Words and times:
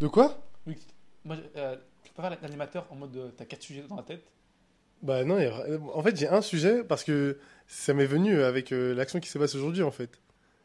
De 0.00 0.06
quoi 0.08 0.38
Oui. 0.66 0.76
Moi, 1.24 1.36
euh, 1.56 1.76
tu 2.04 2.12
peux 2.12 2.22
faire 2.22 2.38
l'animateur 2.42 2.86
en 2.90 2.96
mode 2.96 3.16
euh, 3.16 3.30
t'as 3.36 3.44
quatre 3.44 3.62
sujets 3.62 3.82
dans 3.88 3.96
la 3.96 4.02
tête. 4.02 4.24
Bah 5.02 5.24
non, 5.24 5.36
a- 5.36 5.78
en 5.94 6.02
fait 6.02 6.16
j'ai 6.16 6.28
un 6.28 6.40
sujet 6.40 6.82
parce 6.84 7.04
que 7.04 7.38
ça 7.66 7.92
m'est 7.94 8.06
venu 8.06 8.42
avec 8.42 8.72
euh, 8.72 8.94
l'action 8.94 9.20
qui 9.20 9.28
se 9.28 9.38
passe 9.38 9.54
aujourd'hui 9.54 9.82
en 9.82 9.90
fait. 9.90 10.10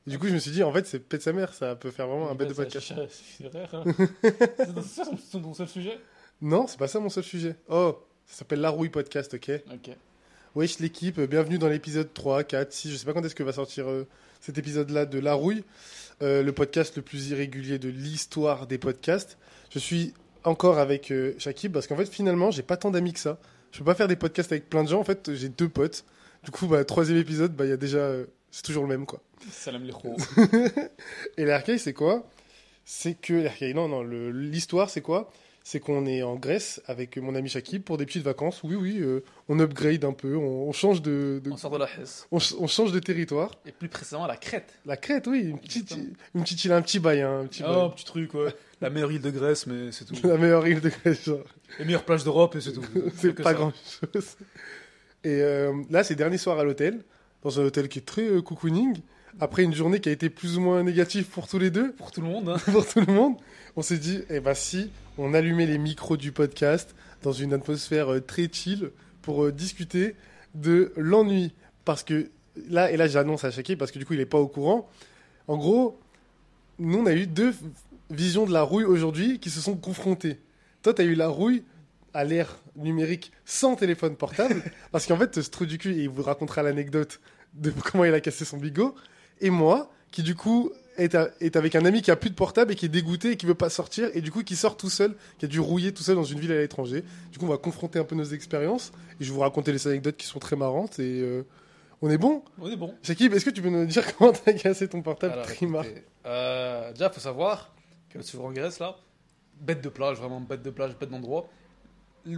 Et 0.08 0.10
du 0.12 0.20
coup 0.20 0.28
je 0.28 0.34
me 0.34 0.40
suis 0.40 0.52
dit 0.52 0.64
en 0.64 0.72
fait 0.72 0.86
c'est 0.88 1.00
pète 1.00 1.22
sa 1.22 1.34
mère, 1.34 1.54
ça 1.54 1.76
peut 1.76 1.92
faire 1.92 2.08
vraiment 2.08 2.30
un 2.30 2.36
bête 2.36 2.50
de 2.50 2.54
podcast. 2.54 2.88
ça, 2.88 2.96
C'est 3.10 3.44
vrai. 3.50 3.68
hein. 3.74 3.84
C'est 4.24 5.32
ton- 5.32 5.42
ton 5.42 5.54
seul 5.54 5.68
sujet 5.68 6.00
Non, 6.42 6.66
c'est 6.68 6.78
pas 6.80 6.88
ça 6.88 7.00
mon 7.00 7.10
seul 7.10 7.24
sujet. 7.24 7.56
Oh, 7.70 7.98
ça 8.26 8.38
s'appelle 8.40 8.62
La 8.62 8.70
Rouille 8.70 8.90
Podcast, 8.90 9.34
ok 9.34 9.52
Ok. 9.74 9.96
Wesh 10.54 10.80
l'équipe, 10.80 11.18
bienvenue 11.22 11.58
dans 11.58 11.70
l'épisode 11.70 12.14
3, 12.14 12.44
4, 12.44 12.74
6, 12.74 12.92
je 12.92 12.96
sais 12.98 13.06
pas 13.06 13.14
quand 13.14 13.24
est-ce 13.24 13.36
que 13.36 13.44
va 13.44 13.54
sortir 13.54 13.90
euh, 13.90 14.06
cet 14.42 14.58
épisode-là 14.58 15.06
de 15.06 15.18
La 15.18 15.34
Rouille, 15.34 15.64
euh, 16.22 16.44
le 16.44 16.52
podcast 16.52 16.98
le 16.98 17.02
plus 17.02 17.30
irrégulier 17.30 17.80
de 17.80 17.88
l'histoire 17.88 18.68
des 18.68 18.78
podcasts. 18.78 19.38
Je 19.74 19.80
suis 19.80 20.14
encore 20.44 20.78
avec 20.78 21.10
euh, 21.12 21.34
Shakib 21.38 21.72
parce 21.72 21.88
qu'en 21.88 21.96
fait 21.96 22.08
finalement 22.08 22.52
j'ai 22.52 22.64
pas 22.64 22.76
tant 22.76 22.92
d'amis 22.92 23.14
que 23.14 23.20
ça. 23.22 23.40
Je 23.72 23.80
peux 23.80 23.86
pas 23.86 23.96
faire 23.96 24.10
des 24.10 24.18
podcasts 24.18 24.52
avec 24.52 24.70
plein 24.70 24.84
de 24.84 24.90
gens, 24.90 25.00
en 25.00 25.06
fait 25.06 25.34
j'ai 25.34 25.48
deux 25.48 25.70
potes. 25.70 26.04
Du 26.44 26.52
coup, 26.52 26.68
bah, 26.68 26.84
troisième 26.84 27.18
épisode, 27.18 27.56
bah, 27.56 27.66
y 27.66 27.72
a 27.72 27.78
déjà... 27.78 28.00
euh, 28.00 28.26
c'est 28.50 28.64
toujours 28.64 28.84
le 28.84 28.90
même 28.90 29.06
quoi. 29.06 29.22
Salam 29.50 29.86
les. 29.86 29.94
Et 31.38 31.46
l'Arkei, 31.46 31.78
c'est 31.78 31.94
quoi? 31.94 32.28
C'est 32.84 33.14
que 33.14 33.74
non, 33.74 33.88
non, 33.88 34.04
l'histoire, 34.04 34.90
c'est 34.90 35.00
quoi? 35.00 35.32
C'est 35.64 35.80
qu'on 35.80 36.08
est 36.08 36.24
en 36.24 36.36
Grèce 36.38 36.82
avec 36.88 37.18
mon 37.18 37.36
ami 37.36 37.48
Shakib 37.48 37.84
pour 37.84 37.98
des 37.98 38.06
petites 38.08 38.24
vacances. 38.24 38.62
Oui, 38.64 38.74
oui, 38.76 38.98
euh, 39.00 39.24
on 39.48 39.60
upgrade 39.60 40.04
un 40.04 40.12
peu, 40.12 40.36
on, 40.36 40.68
on 40.68 40.72
change 40.72 41.04
de, 41.04 41.40
de- 41.44 41.52
On 41.52 41.58
sort 41.58 41.70
de 41.70 41.78
la 41.78 41.88
Hesse. 42.00 42.28
on, 42.32 42.40
on 42.60 42.66
change 42.68 42.92
de 42.92 42.98
territoire. 43.00 43.52
Et 43.68 43.72
plus 43.72 43.88
précisément 43.88 44.26
la 44.26 44.38
Crète. 44.38 44.74
La 44.88 44.98
Crète, 44.98 45.28
oui, 45.28 45.42
une 45.42 45.60
petite, 45.60 45.92
Exactement. 45.92 46.16
une 46.34 46.42
petite 46.44 46.66
île, 46.66 46.72
un 46.72 46.82
petit 46.82 46.98
bail, 47.00 47.22
hein, 47.22 47.42
un 47.42 47.46
petit 47.46 47.62
Oh, 47.64 47.72
bail. 47.72 47.92
petit 47.96 48.06
truc, 48.06 48.34
ouais. 48.34 48.56
La 48.82 48.90
meilleure 48.90 49.12
île 49.12 49.22
de 49.22 49.30
Grèce, 49.30 49.68
mais 49.68 49.92
c'est 49.92 50.06
tout. 50.06 50.16
La 50.28 50.38
meilleure 50.38 50.66
île 50.68 50.82
de 50.82 50.90
Grèce, 50.90 51.26
genre. 51.26 51.44
Les 51.78 51.86
meilleures 51.86 52.06
plages 52.06 52.24
d'Europe, 52.24 52.56
et 52.56 52.62
c'est 52.62 52.74
tout. 52.74 52.84
c'est 53.18 53.34
pas 53.34 53.44
ça. 53.44 53.54
grand 53.54 53.72
chose. 53.72 54.36
Et 55.24 55.42
euh, 55.42 55.74
là, 55.92 56.04
c'est 56.04 56.16
dernier 56.16 56.40
soir 56.40 56.58
à 56.58 56.64
l'hôtel, 56.64 57.04
dans 57.44 57.60
un 57.60 57.64
hôtel 57.66 57.88
qui 57.88 58.00
est 58.00 58.06
très 58.06 58.24
euh, 58.28 58.42
cocooning. 58.42 58.98
Après 59.40 59.64
une 59.64 59.74
journée 59.74 60.00
qui 60.00 60.10
a 60.10 60.12
été 60.12 60.30
plus 60.30 60.58
ou 60.58 60.62
moins 60.62 60.84
négative 60.84 61.26
pour 61.26 61.48
tous 61.48 61.58
les 61.60 61.72
deux, 61.72 61.94
Pour 61.94 62.12
tout 62.12 62.22
le 62.22 62.28
monde. 62.28 62.50
hein. 62.50 62.58
pour 62.72 62.86
tout 62.88 63.00
le 63.00 63.12
monde, 63.14 63.36
on 63.76 63.82
s'est 63.82 63.98
dit, 63.98 64.22
eh 64.30 64.40
ben 64.40 64.54
si, 64.54 64.92
on 65.18 65.34
allumait 65.34 65.66
les 65.66 65.78
micros 65.78 66.18
du 66.18 66.32
podcast 66.32 66.94
dans 67.24 67.32
une 67.32 67.54
atmosphère 67.54 68.12
euh, 68.14 68.20
très 68.22 68.50
chill 68.52 68.92
pour 69.22 69.44
euh, 69.46 69.52
discuter 69.52 70.16
de 70.56 70.92
l'ennui. 70.98 71.54
Parce 71.86 72.04
que 72.04 72.30
là, 72.70 72.92
et 72.92 72.98
là 72.98 73.08
j'annonce 73.08 73.44
à 73.44 73.52
Shaki 73.52 73.76
parce 73.76 73.92
que 73.92 74.00
du 74.00 74.06
coup 74.06 74.14
il 74.14 74.20
est 74.20 74.26
pas 74.26 74.40
au 74.40 74.48
courant. 74.48 74.90
En 75.48 75.58
gros, 75.58 76.00
nous 76.80 77.00
on 77.00 77.06
a 77.06 77.14
eu 77.14 77.26
deux 77.28 77.54
visions 78.10 78.46
de 78.46 78.52
la 78.52 78.62
rouille 78.62 78.84
aujourd'hui 78.84 79.40
qui 79.40 79.50
se 79.50 79.62
sont 79.62 79.76
confrontées. 79.76 80.40
Toi, 80.84 80.94
tu 80.94 81.02
as 81.02 81.06
eu 81.06 81.16
la 81.16 81.28
rouille 81.30 81.64
à 82.14 82.24
l'ère 82.26 82.58
numérique 82.76 83.32
sans 83.46 83.76
téléphone 83.76 84.16
portable, 84.16 84.62
parce 84.92 85.06
qu'en 85.06 85.16
fait, 85.18 85.40
ce 85.42 85.50
trou 85.50 85.66
du 85.66 85.78
cul, 85.78 85.94
et 85.94 86.04
il 86.04 86.10
vous 86.10 86.24
racontera 86.24 86.62
l'anecdote 86.64 87.22
de 87.54 87.72
comment 87.92 88.04
il 88.04 88.14
a 88.14 88.20
cassé 88.20 88.44
son 88.44 88.58
bigot, 88.58 88.96
et 89.42 89.50
moi, 89.50 89.92
qui 90.12 90.24
du 90.24 90.36
coup 90.36 90.72
est, 90.98 91.16
à- 91.16 91.30
est 91.40 91.56
avec 91.56 91.76
un 91.76 91.86
ami 91.86 92.02
qui 92.02 92.12
a 92.12 92.16
plus 92.16 92.30
de 92.30 92.36
portable 92.36 92.72
et 92.74 92.76
qui 92.76 92.86
est 92.86 92.90
dégoûté 92.90 93.32
et 93.32 93.38
qui 93.38 93.46
veut 93.46 93.56
pas 93.56 93.70
sortir, 93.70 94.10
et 94.14 94.22
du 94.22 94.32
coup 94.32 94.44
qui 94.44 94.56
sort 94.56 94.78
tout 94.78 94.90
seul, 94.90 95.16
qui 95.40 95.46
a 95.46 95.48
dû 95.48 95.60
rouiller 95.60 95.94
tout 95.94 96.04
seul 96.04 96.16
dans 96.16 96.24
une 96.24 96.40
ville 96.40 96.52
à 96.52 96.58
l'étranger. 96.58 97.04
Du 97.32 97.38
coup, 97.40 97.46
on 97.46 97.50
va 97.50 97.58
confronter 97.58 98.00
un 98.00 98.04
peu 98.04 98.16
nos 98.16 98.24
expériences, 98.26 98.92
et 99.20 99.24
je 99.24 99.30
vais 99.30 99.36
vous 99.36 99.42
raconter 99.42 99.72
les 99.72 99.88
anecdotes 99.88 100.18
qui 100.18 100.28
sont 100.28 100.40
très 100.40 100.56
marrantes, 100.56 101.00
et 101.00 101.22
euh, 101.22 101.44
on 102.02 102.10
est 102.10 102.18
bon? 102.18 102.44
On 102.60 102.70
est 102.70 102.76
bon. 102.76 102.94
Shakib, 103.04 103.34
est-ce 103.34 103.46
que 103.46 103.50
tu 103.52 103.62
peux 103.62 103.70
nous 103.70 103.86
dire 103.86 104.16
comment 104.18 104.34
t'as 104.34 104.54
cassé 104.54 104.88
ton 104.88 105.02
portable 105.02 105.34
Alors, 105.34 105.46
Prima 105.46 105.82
écoutez, 105.86 106.04
euh, 106.26 106.92
déjà, 106.92 107.10
faut 107.10 107.20
savoir 107.22 107.74
que 108.10 108.22
séjour 108.22 108.46
en 108.46 108.52
Grèce, 108.52 108.80
là, 108.80 108.98
bête 109.60 109.82
de 109.82 109.90
plage, 109.90 110.18
vraiment 110.18 110.42
bête 110.42 110.62
de 110.64 110.70
plage, 110.72 110.98
bête 111.00 111.10
d'endroit. 111.10 111.48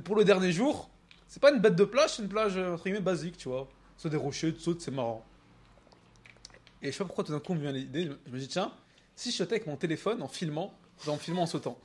Pour 0.05 0.15
le 0.15 0.23
dernier 0.23 0.51
jour, 0.51 0.89
c'est 1.27 1.41
pas 1.41 1.51
une 1.51 1.59
bête 1.59 1.75
de 1.75 1.83
plage, 1.85 2.11
c'est 2.15 2.21
une 2.21 2.29
plage 2.29 2.55
euh, 2.57 2.73
entre 2.75 2.83
guillemets 2.83 2.99
basique, 3.01 3.37
tu 3.37 3.49
vois. 3.49 3.67
Soit 3.97 4.09
des 4.09 4.17
rochers, 4.17 4.53
tu 4.53 4.59
sautes, 4.61 4.81
c'est 4.81 4.91
marrant. 4.91 5.25
Et 6.83 6.87
je 6.87 6.91
sais 6.91 6.97
pas 6.99 7.05
pourquoi 7.05 7.23
tout 7.23 7.31
d'un 7.31 7.39
coup 7.39 7.53
me 7.53 7.61
vient 7.61 7.71
l'idée, 7.71 8.09
je 8.27 8.31
me 8.31 8.37
dis 8.37 8.47
tiens, 8.47 8.71
si 9.15 9.31
je 9.31 9.37
sautais 9.37 9.53
avec 9.55 9.67
mon 9.67 9.77
téléphone 9.77 10.21
en 10.21 10.27
filmant, 10.27 10.77
en 11.07 11.17
filmant 11.17 11.43
en 11.43 11.47
sautant. 11.47 11.79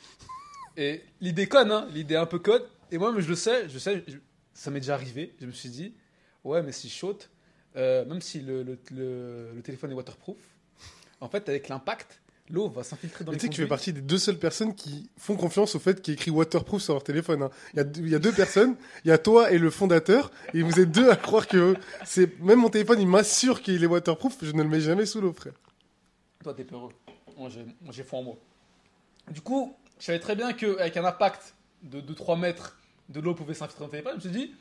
Et 0.76 1.02
l'idée 1.20 1.46
conne, 1.48 1.70
hein, 1.72 1.88
l'idée 1.92 2.16
un 2.16 2.26
peu 2.26 2.38
conne. 2.38 2.62
Et 2.90 2.98
moi, 2.98 3.12
mais 3.12 3.22
je 3.22 3.28
le 3.28 3.34
sais, 3.36 3.68
je 3.68 3.78
sais, 3.78 4.04
ça 4.54 4.70
m'est 4.70 4.80
déjà 4.80 4.94
arrivé. 4.94 5.34
Je 5.40 5.46
me 5.46 5.52
suis 5.52 5.68
dit, 5.68 5.94
ouais, 6.44 6.62
mais 6.62 6.72
si 6.72 6.88
je 6.88 6.94
saute, 6.94 7.30
euh, 7.76 8.04
même 8.06 8.20
si 8.20 8.40
le- 8.40 8.62
le 8.64 9.60
téléphone 9.62 9.90
est 9.92 9.94
waterproof, 9.94 10.36
en 11.20 11.28
fait, 11.28 11.48
avec 11.48 11.68
l'impact, 11.68 12.20
l'eau 12.50 12.68
va 12.68 12.82
s'infiltrer 12.82 13.24
dans 13.24 13.32
Mais 13.32 13.36
les 13.36 13.40
tu 13.40 13.46
sais 13.46 13.50
que 13.50 13.54
tu 13.56 13.62
fais 13.62 13.68
partie 13.68 13.92
des 13.92 14.00
deux 14.00 14.18
seules 14.18 14.38
personnes 14.38 14.74
qui 14.74 15.10
font 15.16 15.36
confiance 15.36 15.74
au 15.74 15.78
fait 15.78 16.00
qu'il 16.00 16.12
y 16.12 16.16
ait 16.16 16.18
écrit 16.18 16.30
waterproof 16.30 16.82
sur 16.82 16.94
leur 16.94 17.04
téléphone. 17.04 17.42
hein. 17.42 17.50
Il, 17.74 17.76
y 17.76 17.80
a, 17.80 17.84
deux- 17.84 18.00
il 18.02 18.08
y 18.10 18.14
a 18.14 18.18
deux 18.18 18.32
personnes, 18.32 18.76
il 19.04 19.08
y 19.08 19.10
a 19.12 19.18
toi 19.18 19.50
et 19.52 19.58
le 19.58 19.70
fondateur, 19.70 20.30
et 20.54 20.62
vous 20.62 20.80
êtes 20.80 20.90
deux 20.90 21.10
à 21.10 21.16
croire 21.16 21.46
que 21.46 21.76
c'est. 22.04 22.38
Même 22.40 22.60
mon 22.60 22.70
téléphone, 22.70 23.00
il 23.00 23.06
m'assure 23.08 23.62
qu'il 23.62 23.82
est 23.82 23.86
waterproof, 23.86 24.36
je 24.42 24.52
ne 24.52 24.62
le 24.62 24.68
mets 24.68 24.80
jamais 24.80 25.06
sous 25.06 25.20
l'eau, 25.20 25.32
frère. 25.32 25.52
Toi, 26.42 26.54
t'es 26.54 26.64
peureux. 26.64 26.92
Moi, 27.36 27.50
j'ai, 27.90 28.02
foi 28.02 28.18
en 28.18 28.22
moi. 28.22 28.36
Du 29.30 29.40
coup, 29.40 29.76
je 29.98 30.06
savais 30.06 30.18
très 30.20 30.34
bien 30.34 30.52
qu'avec 30.52 30.96
un 30.96 31.04
impact 31.04 31.54
de 31.82 32.00
2-3 32.00 32.38
mètres, 32.38 32.78
de 33.08 33.20
l'eau 33.20 33.34
pouvait 33.34 33.54
s'infiltrer 33.54 33.80
dans 33.80 33.86
le 33.86 33.90
téléphone. 33.92 34.20
Je 34.20 34.28
me 34.28 34.32
suis 34.34 34.46
dit, 34.46 34.54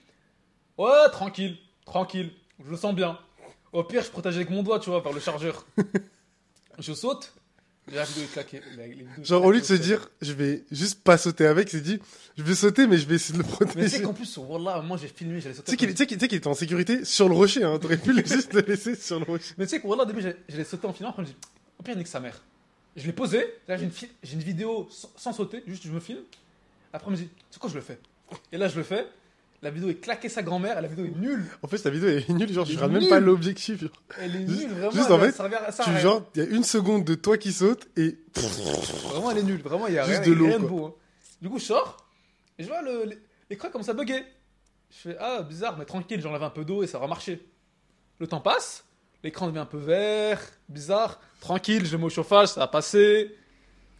ouais, 0.77 1.09
tranquille, 1.11 1.57
tranquille, 1.85 2.31
je 2.63 2.69
le 2.69 2.77
sens 2.77 2.93
bien. 2.93 3.17
Au 3.73 3.83
pire, 3.83 4.03
je 4.03 4.09
protège 4.09 4.35
avec 4.35 4.49
mon 4.49 4.61
doigt, 4.63 4.79
tu 4.79 4.89
vois, 4.89 5.01
par 5.03 5.11
le 5.13 5.19
chargeur. 5.19 5.65
je 6.79 6.93
saute, 6.93 7.33
la 7.93 8.03
vidéo 8.03 8.23
est 8.23 8.31
claquée. 8.33 8.61
Genre, 9.23 9.43
au 9.45 9.51
lieu 9.51 9.59
de 9.61 9.65
se 9.65 9.73
dire, 9.73 10.09
je 10.21 10.33
vais 10.33 10.63
juste 10.71 11.01
pas 11.03 11.17
sauter 11.17 11.45
avec, 11.45 11.69
c'est 11.69 11.81
dit, 11.81 11.99
je 12.37 12.43
vais 12.43 12.55
sauter, 12.55 12.85
mais 12.87 12.97
je 12.97 13.07
vais 13.07 13.15
essayer 13.15 13.37
de 13.37 13.43
le 13.43 13.49
Mais 13.49 13.57
tu 13.57 13.65
protéger. 13.65 13.87
sais 13.89 14.01
qu'en 14.01 14.13
plus, 14.13 14.37
Wallah, 14.37 14.81
moi 14.81 14.97
j'ai 14.97 15.07
filmé, 15.07 15.39
j'allais 15.41 15.55
sauter. 15.55 15.71
tu 15.71 15.71
sais 15.71 15.77
qu'il- 15.87 15.97
sais 16.19 16.27
qu'il 16.27 16.37
était 16.37 16.47
en 16.47 16.53
sécurité 16.53 17.05
sur 17.05 17.29
le 17.29 17.35
rocher, 17.35 17.63
hein. 17.63 17.79
T'aurais 17.79 17.97
pu 17.97 18.13
juste 18.25 18.53
le 18.53 18.61
laisser 18.61 18.95
sur 18.95 19.19
le 19.19 19.25
rocher. 19.25 19.53
Mais 19.57 19.65
tu 19.65 19.71
sais 19.71 19.79
que 19.81 19.87
Wallah, 19.87 20.03
au 20.03 20.05
début, 20.05 20.21
j'allais- 20.49 20.63
sauter 20.63 20.87
en 20.87 20.93
filmant, 20.93 21.11
après 21.11 21.23
je 21.23 21.29
me 21.29 21.33
dis, 21.33 21.39
au 21.79 21.83
pire, 21.83 21.95
nique 21.95 22.07
sa 22.07 22.19
mère. 22.19 22.41
Je 22.95 23.05
l'ai 23.05 23.13
posé, 23.13 23.45
là 23.67 23.77
j'ai 23.77 23.85
une, 23.85 23.91
une 24.33 24.39
vidéo 24.39 24.87
sans, 24.91 25.11
sans 25.15 25.31
sauter, 25.33 25.63
juste 25.67 25.83
je 25.85 25.91
me 25.91 25.99
filme. 25.99 26.19
Après, 26.91 27.11
je 27.11 27.11
me 27.11 27.17
dis, 27.17 27.29
c'est 27.51 27.59
quoi, 27.59 27.69
je 27.69 27.75
le 27.75 27.81
fais? 27.81 27.99
Et 28.51 28.57
là, 28.57 28.67
je 28.67 28.75
le 28.77 28.83
fais. 28.83 29.05
La 29.63 29.72
vidéo 29.72 29.90
est 29.90 29.95
claquée 29.95 30.29
sa 30.29 30.44
grand-mère, 30.44 30.79
la 30.81 30.88
vidéo 30.88 31.06
est 31.06 31.18
nulle. 31.18 31.45
En 31.63 31.68
fait, 31.68 31.79
ta 31.79 31.90
vidéo 31.90 32.09
est 32.09 32.29
nulle, 32.29 32.53
genre, 32.53 32.66
je 32.66 32.79
même 32.85 33.07
pas 33.09 33.19
l'objectif. 33.19 33.84
Elle 34.19 34.35
est 34.35 34.47
Juste- 34.47 34.62
nulle, 34.62 34.72
vraiment. 34.73 34.91
juste, 34.91 35.09
en 35.12 35.19
fait, 35.19 35.31
ça, 35.31 35.84
Tu, 35.84 35.97
genre, 35.97 36.23
il 36.35 36.44
y 36.44 36.45
a 36.45 36.50
une 36.50 36.63
seconde 36.63 37.03
de 37.06 37.16
toi 37.16 37.38
qui 37.40 37.51
saute, 37.51 37.88
et 37.97 38.18
Vraiment, 39.09 39.31
elle 39.31 39.40
est 39.40 39.44
nulle. 39.44 39.62
Vraiment, 39.63 39.88
il 39.88 39.95
y 39.95 39.97
a 40.00 40.06
Juste 40.06 40.19
rien, 40.22 40.29
de 40.29 40.34
l'eau, 40.35 40.45
rien 40.45 40.59
de 40.59 40.66
beau. 40.68 40.85
hein. 40.85 40.94
Du 41.41 41.50
coup, 41.50 41.57
je 41.57 41.66
sors, 41.66 41.97
et 42.59 42.63
je 42.63 42.68
vois 42.68 42.81
l'écran 43.50 43.69
commence 43.69 43.90
à 43.90 43.94
bugger. 43.94 44.23
Je 44.91 44.95
fais, 45.09 45.18
ah, 45.19 45.41
bizarre, 45.41 45.75
mais 45.78 45.85
tranquille, 45.85 46.22
j'enlève 46.22 46.44
un 46.44 46.50
peu 46.51 46.63
d'eau 46.63 46.84
et 46.84 46.88
ça 46.88 47.00
va 47.00 47.07
marcher. 47.07 47.44
Le 48.19 48.28
temps 48.28 48.39
passe, 48.41 48.85
l'écran 49.24 49.47
devient 49.47 49.59
un 49.59 49.66
peu 49.66 49.78
vert, 49.79 50.39
bizarre, 50.69 51.19
tranquille, 51.41 51.85
je 51.85 51.97
mets 51.97 52.06
au 52.06 52.09
chauffage, 52.09 52.50
ça 52.50 52.59
va 52.62 52.68
passer. 52.68 53.35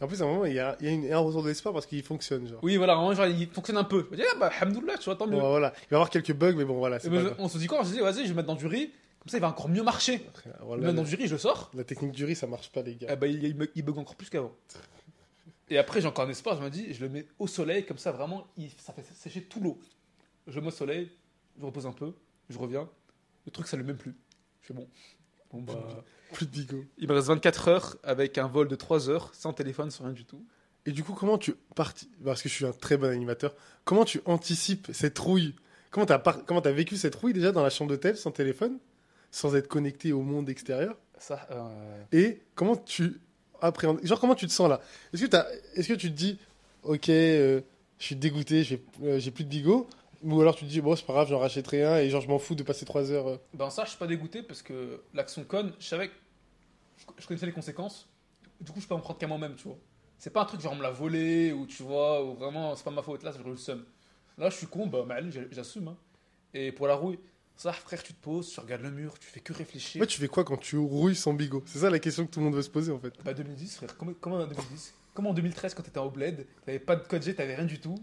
En 0.00 0.06
plus, 0.06 0.22
à 0.22 0.24
un 0.24 0.28
moment, 0.28 0.44
il 0.44 0.54
y 0.54 0.58
a, 0.60 0.76
il 0.80 0.86
y 0.86 0.88
a 0.88 0.92
une- 0.92 1.12
un 1.12 1.18
retour 1.18 1.42
d'espoir 1.42 1.74
parce 1.74 1.84
qu'il 1.86 2.02
fonctionne, 2.04 2.46
genre. 2.46 2.60
Oui, 2.62 2.76
voilà, 2.76 2.94
vraiment, 2.94 3.14
genre, 3.14 3.26
il 3.26 3.48
fonctionne 3.48 3.78
un 3.78 3.84
peu. 3.84 4.06
Je 4.06 4.16
me 4.16 4.16
dis, 4.16 4.28
ah, 4.32 4.36
bah, 4.38 4.50
alhamdoulilah, 4.60 4.96
tu 4.98 5.06
vois, 5.06 5.16
tant 5.16 5.26
mieux. 5.26 5.36
Bon, 5.40 5.48
voilà. 5.50 5.72
Il 5.76 5.80
va 5.80 5.86
y 5.90 5.94
avoir 5.94 6.10
quelques 6.10 6.32
bugs, 6.34 6.54
mais 6.54 6.64
bon, 6.64 6.78
voilà. 6.78 7.00
C'est 7.00 7.08
ben, 7.10 7.16
pas 7.16 7.20
je- 7.22 7.26
grave. 7.26 7.36
on 7.40 7.48
se 7.48 7.58
dit 7.58 7.66
quoi? 7.66 7.80
On 7.80 7.84
se 7.84 7.92
dit, 7.92 8.00
vas-y, 8.00 8.22
je 8.22 8.28
vais 8.28 8.34
mettre 8.34 8.46
dans 8.48 8.54
du 8.54 8.66
riz, 8.66 8.92
comme 9.18 9.28
ça, 9.28 9.38
il 9.38 9.40
va 9.40 9.48
encore 9.48 9.68
mieux 9.68 9.82
marcher. 9.82 10.24
Voilà, 10.62 10.82
le 10.82 10.88
mets 10.88 10.94
dans 10.94 11.02
du 11.02 11.14
riz, 11.16 11.26
je 11.26 11.32
le 11.32 11.38
sors. 11.38 11.70
La 11.74 11.82
technique 11.84 12.12
du 12.12 12.24
riz, 12.24 12.36
ça 12.36 12.46
marche 12.46 12.70
pas, 12.70 12.82
les 12.82 12.94
gars. 12.94 13.08
Eh 13.10 13.16
ben, 13.16 13.26
il, 13.28 13.42
il 13.42 13.54
bug- 13.56 13.70
il 13.74 13.82
bug 13.84 13.98
encore 13.98 14.14
plus 14.14 14.30
qu'avant. 14.30 14.52
Et 15.70 15.76
après, 15.78 16.00
j'ai 16.00 16.06
encore 16.06 16.24
un 16.26 16.30
espoir, 16.30 16.56
je 16.56 16.62
me 16.62 16.70
dis, 16.70 16.94
je 16.94 17.00
le 17.04 17.08
mets 17.10 17.26
au 17.38 17.46
soleil, 17.46 17.84
comme 17.84 17.98
ça, 17.98 18.12
vraiment, 18.12 18.46
il- 18.56 18.70
ça 18.78 18.92
fait 18.92 19.04
sécher 19.14 19.42
tout 19.42 19.60
l'eau. 19.60 19.78
Je 20.46 20.54
le 20.54 20.60
mets 20.62 20.68
au 20.68 20.70
soleil, 20.70 21.10
je 21.60 21.66
repose 21.66 21.86
un 21.86 21.92
peu, 21.92 22.12
je 22.48 22.56
reviens. 22.58 22.88
Le 23.46 23.50
truc, 23.50 23.66
ça 23.66 23.76
ne 23.76 23.82
même 23.82 23.96
plus. 23.98 24.14
Je 24.62 24.68
fais 24.68 24.74
bon. 24.74 24.86
Bon, 25.52 25.60
bah. 25.62 26.04
Plus 26.32 26.46
de 26.46 26.50
bigot. 26.50 26.84
Il 26.98 27.08
me 27.08 27.14
reste 27.14 27.28
24 27.28 27.68
heures 27.68 27.96
avec 28.02 28.38
un 28.38 28.48
vol 28.48 28.68
de 28.68 28.76
3 28.76 29.08
heures, 29.08 29.30
sans 29.34 29.52
téléphone, 29.52 29.90
sans 29.90 30.04
rien 30.04 30.12
du 30.12 30.24
tout. 30.24 30.44
Et 30.86 30.92
du 30.92 31.02
coup, 31.02 31.12
comment 31.12 31.38
tu 31.38 31.54
parti 31.74 32.08
Parce 32.24 32.42
que 32.42 32.48
je 32.48 32.54
suis 32.54 32.66
un 32.66 32.72
très 32.72 32.96
bon 32.96 33.10
animateur. 33.10 33.54
Comment 33.84 34.04
tu 34.04 34.20
anticipes 34.24 34.88
cette 34.92 35.18
rouille? 35.18 35.54
Comment 35.90 36.06
t'as 36.06 36.18
par... 36.18 36.44
comment 36.44 36.60
t'as 36.60 36.72
vécu 36.72 36.96
cette 36.96 37.14
rouille 37.14 37.32
déjà 37.32 37.52
dans 37.52 37.62
la 37.62 37.70
chambre 37.70 37.90
d'hôtel 37.90 38.16
sans 38.16 38.30
téléphone, 38.30 38.78
sans 39.30 39.56
être 39.56 39.68
connecté 39.68 40.12
au 40.12 40.22
monde 40.22 40.48
extérieur? 40.48 40.96
Ça, 41.18 41.46
euh, 41.50 42.02
Et 42.12 42.42
comment 42.54 42.76
tu 42.76 43.20
appréhendes 43.60 44.04
Genre 44.04 44.20
comment 44.20 44.34
tu 44.34 44.46
te 44.46 44.52
sens 44.52 44.68
là? 44.68 44.80
Est-ce 45.12 45.22
que 45.22 45.28
t'as 45.28 45.46
Est-ce 45.74 45.88
que 45.88 45.94
tu 45.94 46.10
te 46.10 46.16
dis, 46.16 46.38
ok, 46.82 47.08
euh, 47.08 47.60
je 47.98 48.04
suis 48.04 48.16
dégoûté, 48.16 48.62
j'ai 48.62 48.82
euh, 49.02 49.18
j'ai 49.18 49.30
plus 49.30 49.44
de 49.44 49.48
bigot 49.48 49.88
Ou 50.22 50.40
alors 50.40 50.56
tu 50.56 50.64
te 50.64 50.70
dis, 50.70 50.80
bon, 50.80 50.96
c'est 50.96 51.06
pas 51.06 51.12
grave, 51.12 51.28
j'en 51.28 51.38
rachèterai 51.38 51.84
un 51.84 51.96
et 51.98 52.10
genre 52.10 52.20
je 52.20 52.28
m'en 52.28 52.38
fous 52.38 52.54
de 52.56 52.62
passer 52.62 52.84
3 52.84 53.10
heures. 53.12 53.28
euh. 53.28 53.36
Ben 53.54 53.70
ça, 53.70 53.84
je 53.84 53.90
suis 53.90 53.98
pas 53.98 54.06
dégoûté 54.06 54.42
parce 54.42 54.62
que 54.62 55.00
l'action 55.14 55.44
conne, 55.44 55.72
je 55.78 55.86
savais 55.86 56.08
que 56.08 56.14
je 57.18 57.26
connaissais 57.26 57.46
les 57.46 57.52
conséquences. 57.52 58.08
Du 58.60 58.72
coup, 58.72 58.80
je 58.80 58.86
peux 58.88 58.94
en 58.94 59.00
prendre 59.00 59.18
qu'à 59.18 59.26
moi-même, 59.28 59.54
tu 59.54 59.68
vois. 59.68 59.78
C'est 60.18 60.30
pas 60.30 60.42
un 60.42 60.44
truc 60.44 60.60
genre 60.60 60.72
on 60.72 60.76
me 60.76 60.82
l'a 60.82 60.90
volé 60.90 61.52
ou 61.52 61.66
tu 61.66 61.84
vois, 61.84 62.24
ou 62.24 62.34
vraiment 62.34 62.74
c'est 62.74 62.82
pas 62.84 62.90
ma 62.90 63.02
faute. 63.02 63.22
Là, 63.22 63.32
c'est 63.32 63.44
le 63.46 63.56
seum. 63.56 63.84
Là, 64.36 64.50
je 64.50 64.56
suis 64.56 64.66
con, 64.66 64.86
bah, 64.88 65.04
mal, 65.04 65.30
j'assume. 65.52 65.88
hein. 65.88 65.96
Et 66.54 66.72
pour 66.72 66.88
la 66.88 66.94
rouille, 66.94 67.18
ça, 67.56 67.72
frère, 67.72 68.02
tu 68.02 68.14
te 68.14 68.20
poses, 68.20 68.50
tu 68.50 68.58
regardes 68.58 68.82
le 68.82 68.90
mur, 68.90 69.16
tu 69.18 69.26
fais 69.28 69.40
que 69.40 69.52
réfléchir. 69.52 70.00
Ouais, 70.00 70.06
tu 70.08 70.20
fais 70.20 70.26
quoi 70.28 70.42
quand 70.44 70.56
tu 70.56 70.76
rouilles 70.76 71.14
sans 71.16 71.34
bigot? 71.34 71.62
C'est 71.66 71.78
ça 71.80 71.90
la 71.90 71.98
question 72.00 72.26
que 72.26 72.30
tout 72.32 72.40
le 72.40 72.46
monde 72.46 72.54
veut 72.56 72.62
se 72.62 72.70
poser 72.70 72.90
en 72.90 72.98
fait. 72.98 73.14
Bah 73.24 73.34
2010, 73.34 73.76
frère, 73.76 73.96
comment, 73.96 74.12
comment 74.20 74.36
en 74.36 74.46
2010 74.46 74.94
comme 75.14 75.26
en 75.26 75.34
2013 75.34 75.74
quand 75.74 75.82
t'étais 75.82 75.98
au 75.98 76.10
bled, 76.10 76.46
t'avais 76.64 76.78
pas 76.78 76.94
de 76.94 77.04
code 77.04 77.22
G, 77.24 77.34
t'avais 77.34 77.56
rien 77.56 77.64
du 77.64 77.80
tout? 77.80 77.96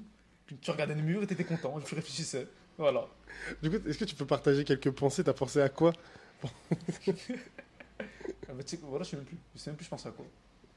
Tu- 0.47 0.71
regardais 0.71 0.95
le 0.95 1.01
mur 1.01 1.23
et 1.23 1.27
t'étais 1.27 1.43
content, 1.43 1.79
tu 1.81 1.95
réfléchissais. 1.95 2.47
Voilà. 2.77 3.07
Du 3.63 3.69
coup, 3.69 3.77
est-ce 3.87 3.97
que 3.97 4.05
tu 4.05 4.15
peux 4.15 4.25
partager 4.25 4.63
quelques 4.63 4.91
pensées? 4.91 5.23
T'as 5.23 5.33
pensé 5.33 5.61
à 5.61 5.69
quoi? 5.69 5.93
Ah 8.47 8.53
bah, 8.53 8.63
tu 8.63 8.75
sais, 8.75 8.79
voilà, 8.83 9.03
je 9.03 9.09
sais 9.11 9.15
même 9.17 9.25
plus. 9.25 9.37
Je 9.55 9.59
sais 9.59 9.69
même 9.69 9.77
plus 9.77 9.85
je 9.85 9.89
pense 9.89 10.05
à 10.05 10.11
quoi. 10.11 10.25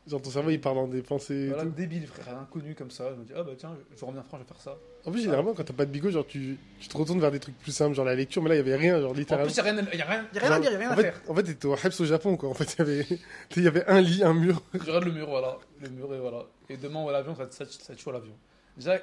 Genre 0.06 0.22
ton 0.22 0.30
cerveau 0.30 0.48
il 0.50 0.60
parle 0.60 0.78
en 0.78 0.88
des 0.88 1.02
pensées. 1.02 1.48
Voilà, 1.48 1.64
débile, 1.66 2.06
frère, 2.06 2.38
inconnu 2.38 2.74
comme 2.74 2.90
ça. 2.90 3.10
Je 3.10 3.16
me 3.16 3.24
dis, 3.24 3.32
ah 3.36 3.42
bah 3.42 3.52
tiens, 3.58 3.76
je 3.94 4.04
reviens 4.04 4.20
en 4.22 4.24
France, 4.24 4.40
je 4.40 4.44
vais 4.44 4.48
faire 4.54 4.62
ça. 4.62 4.78
En 5.04 5.10
plus, 5.12 5.20
généralement, 5.22 5.52
quand 5.52 5.64
t'as 5.64 5.74
pas 5.74 5.84
de 5.84 5.90
bigot, 5.90 6.10
genre 6.10 6.26
tu, 6.26 6.56
tu 6.80 6.88
te 6.88 6.96
retournes 6.96 7.20
vers 7.20 7.30
des 7.30 7.40
trucs 7.40 7.58
plus 7.58 7.72
simples, 7.72 7.94
genre 7.94 8.06
la 8.06 8.14
lecture, 8.14 8.42
mais 8.42 8.48
là 8.48 8.54
il 8.54 8.58
y 8.58 8.60
avait 8.60 8.76
rien, 8.76 9.00
genre 9.00 9.10
En 9.10 9.14
littéralement. 9.14 9.46
plus, 9.50 9.56
y 9.56 9.60
a 9.60 9.62
rien, 9.64 9.76
à- 9.78 9.94
y 9.94 10.00
a 10.00 10.04
rien, 10.06 10.28
y 10.32 10.38
a 10.38 10.40
rien 10.40 10.52
à 10.52 10.60
dire, 10.60 10.72
y 10.72 10.74
a 10.74 10.78
rien 10.78 10.88
en 10.88 10.92
à 10.92 10.96
fait, 10.96 11.02
faire. 11.02 11.20
En 11.28 11.34
fait, 11.34 11.42
t'étais 11.42 11.66
au 11.66 11.74
Heps 11.76 12.00
au 12.00 12.04
Japon, 12.06 12.36
quoi. 12.38 12.48
En 12.48 12.54
fait, 12.54 12.72
il 12.74 12.78
y 12.78 12.82
avait, 12.82 13.06
il 13.56 13.62
y 13.62 13.66
avait 13.66 13.84
un 13.86 14.00
lit, 14.00 14.22
un 14.24 14.32
mur. 14.34 14.62
Je 14.72 14.78
regarde 14.78 15.04
le 15.04 15.12
mur, 15.12 15.28
voilà. 15.28 15.58
Le 15.80 15.90
mur, 15.90 16.14
et 16.14 16.18
voilà. 16.20 16.46
Et 16.70 16.76
demain, 16.78 17.04
ouais, 17.04 17.12
l'avion, 17.12 17.34
ça, 17.34 17.46
ça, 17.50 17.64
ça 17.68 17.94
tue 17.94 18.08
à 18.08 18.12
l'avion. 18.12 18.34
Déjà, 18.78 18.98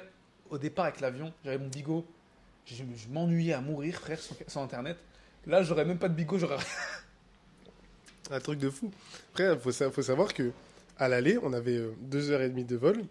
au 0.50 0.58
départ, 0.58 0.86
avec 0.86 1.00
l'avion, 1.00 1.32
j'avais 1.44 1.58
mon 1.58 1.68
bigot. 1.68 2.04
Je, 2.66 2.74
je 2.74 3.08
m'ennuyais 3.12 3.52
à 3.52 3.60
mourir, 3.60 3.94
frère, 4.00 4.18
sans, 4.20 4.34
sans 4.48 4.62
internet. 4.64 4.96
Là, 5.46 5.62
j'aurais 5.62 5.84
même 5.84 5.98
pas 5.98 6.08
de 6.08 6.14
bigot, 6.14 6.38
j'aurais 6.38 6.56
Un 8.30 8.40
truc 8.40 8.58
de 8.58 8.70
fou. 8.70 8.90
Après, 9.30 9.56
faut, 9.58 9.70
faut 9.90 10.02
savoir 10.02 10.34
que 10.34 10.50
à 10.98 11.08
l'aller, 11.08 11.38
on 11.42 11.52
avait 11.52 11.76
euh, 11.76 11.92
deux 12.00 12.30
heures 12.30 12.40
et 12.40 12.48
demie 12.48 12.64
de 12.64 12.74
vol, 12.76 13.04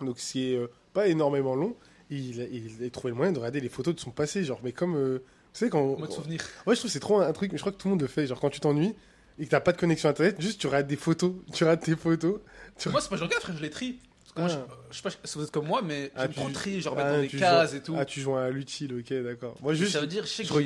donc 0.00 0.18
c'est 0.18 0.54
euh, 0.56 0.66
pas 0.92 1.06
énormément 1.06 1.54
long. 1.54 1.76
Il, 2.10 2.40
a- 2.40 2.44
il 2.46 2.84
a 2.84 2.90
trouvé 2.90 3.10
le 3.10 3.16
moyen 3.16 3.32
de 3.32 3.38
regarder 3.38 3.60
les 3.60 3.68
photos 3.68 3.94
de 3.94 4.00
son 4.00 4.10
passé, 4.10 4.42
genre, 4.44 4.60
mais 4.64 4.72
comme, 4.72 4.96
euh, 4.96 5.18
vous 5.18 5.58
savez, 5.58 5.70
quand. 5.70 5.80
en 5.94 5.98
mode 5.98 6.10
souvenir. 6.10 6.40
Ouais, 6.66 6.74
je 6.74 6.80
trouve 6.80 6.88
que 6.90 6.92
c'est 6.92 7.00
trop 7.00 7.20
un, 7.20 7.26
un 7.28 7.32
truc, 7.32 7.52
je 7.54 7.58
crois 7.60 7.70
que 7.70 7.76
tout 7.76 7.86
le 7.88 7.92
monde 7.92 8.02
le 8.02 8.08
fait, 8.08 8.26
genre 8.26 8.40
quand 8.40 8.50
tu 8.50 8.58
t'ennuies 8.60 8.94
et 9.38 9.44
que 9.44 9.50
t'as 9.50 9.60
pas 9.60 9.72
de 9.72 9.78
connexion 9.78 10.08
internet, 10.08 10.40
juste 10.40 10.60
tu 10.60 10.66
regardes 10.66 10.86
des 10.88 10.96
photos, 10.96 11.32
tu 11.54 11.62
regardes 11.64 11.80
tes 11.80 11.94
photos. 11.96 12.40
Tu 12.78 12.88
Moi, 12.88 13.00
c'est 13.00 13.08
pas 13.08 13.14
que 13.14 13.20
je 13.20 13.24
regarde, 13.24 13.42
frère, 13.42 13.56
je 13.56 13.62
les 13.62 13.70
trie. 13.70 13.98
Moi, 14.36 14.48
Ah. 14.50 14.66
je, 14.90 14.92
je 14.92 14.96
sais 14.96 15.02
pas 15.02 15.10
si 15.24 15.38
vous 15.38 15.44
êtes 15.44 15.50
comme 15.50 15.66
moi, 15.66 15.82
mais 15.82 16.10
Ah, 16.14 16.26
trop 16.28 16.48
trier, 16.50 16.80
genre 16.80 16.94
Ah, 16.98 17.12
dans 17.12 17.20
des 17.20 17.28
cases 17.28 17.70
joues- 17.72 17.76
et 17.76 17.82
tout. 17.82 17.94
Ah, 17.98 18.04
tu 18.06 18.20
joues 18.20 18.34
à 18.34 18.48
l'utile, 18.50 18.94
ok, 18.94 19.12
d'accord. 19.22 19.56
Moi, 19.60 19.74
juste. 19.74 19.92
ça 19.92 20.00
veut 20.00 20.06
dire, 20.06 20.24
je 20.24 20.30
sais 20.30 20.44
je 20.44 20.52
que 20.52 20.60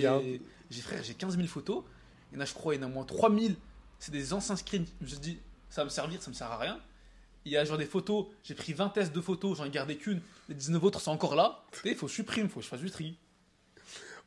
j'ai- 0.70 0.80
frère, 0.82 1.02
j'ai 1.02 1.14
15 1.14 1.36
000 1.36 1.48
photos. 1.48 1.82
Il 2.32 2.36
y 2.36 2.38
en 2.38 2.42
a, 2.42 2.44
je 2.44 2.54
crois, 2.54 2.74
il 2.74 2.80
y 2.80 2.84
en 2.84 2.86
a 2.86 2.90
au 2.90 2.92
moins 2.94 3.04
3000. 3.04 3.56
C'est 3.98 4.12
des 4.12 4.32
anciens 4.32 4.56
screens. 4.56 4.84
Je 5.00 5.14
me 5.16 5.20
dit, 5.20 5.38
ça 5.68 5.80
va 5.80 5.86
me 5.86 5.90
servir, 5.90 6.22
ça 6.22 6.30
me 6.30 6.34
sert 6.34 6.46
à 6.50 6.58
rien. 6.58 6.78
Il 7.44 7.52
y 7.52 7.56
a 7.56 7.64
genre 7.64 7.78
des 7.78 7.86
photos, 7.86 8.26
j'ai 8.44 8.54
pris 8.54 8.72
20 8.72 8.88
tests 8.90 9.12
de 9.14 9.20
photos, 9.20 9.58
j'en 9.58 9.64
ai 9.64 9.70
gardé 9.70 9.96
qu'une. 9.96 10.20
Les 10.48 10.54
19 10.54 10.82
autres 10.82 11.00
sont 11.00 11.12
encore 11.12 11.34
là. 11.36 11.64
Tu 11.72 11.80
sais, 11.80 11.88
il 11.90 11.94
faut 11.96 12.06
que 12.06 12.10
je 12.10 12.16
supprime, 12.16 12.44
il 12.46 12.50
faut 12.50 12.58
que 12.60 12.64
je 12.64 12.68
fasse 12.70 12.80
du 12.80 12.90
tri. 12.90 13.16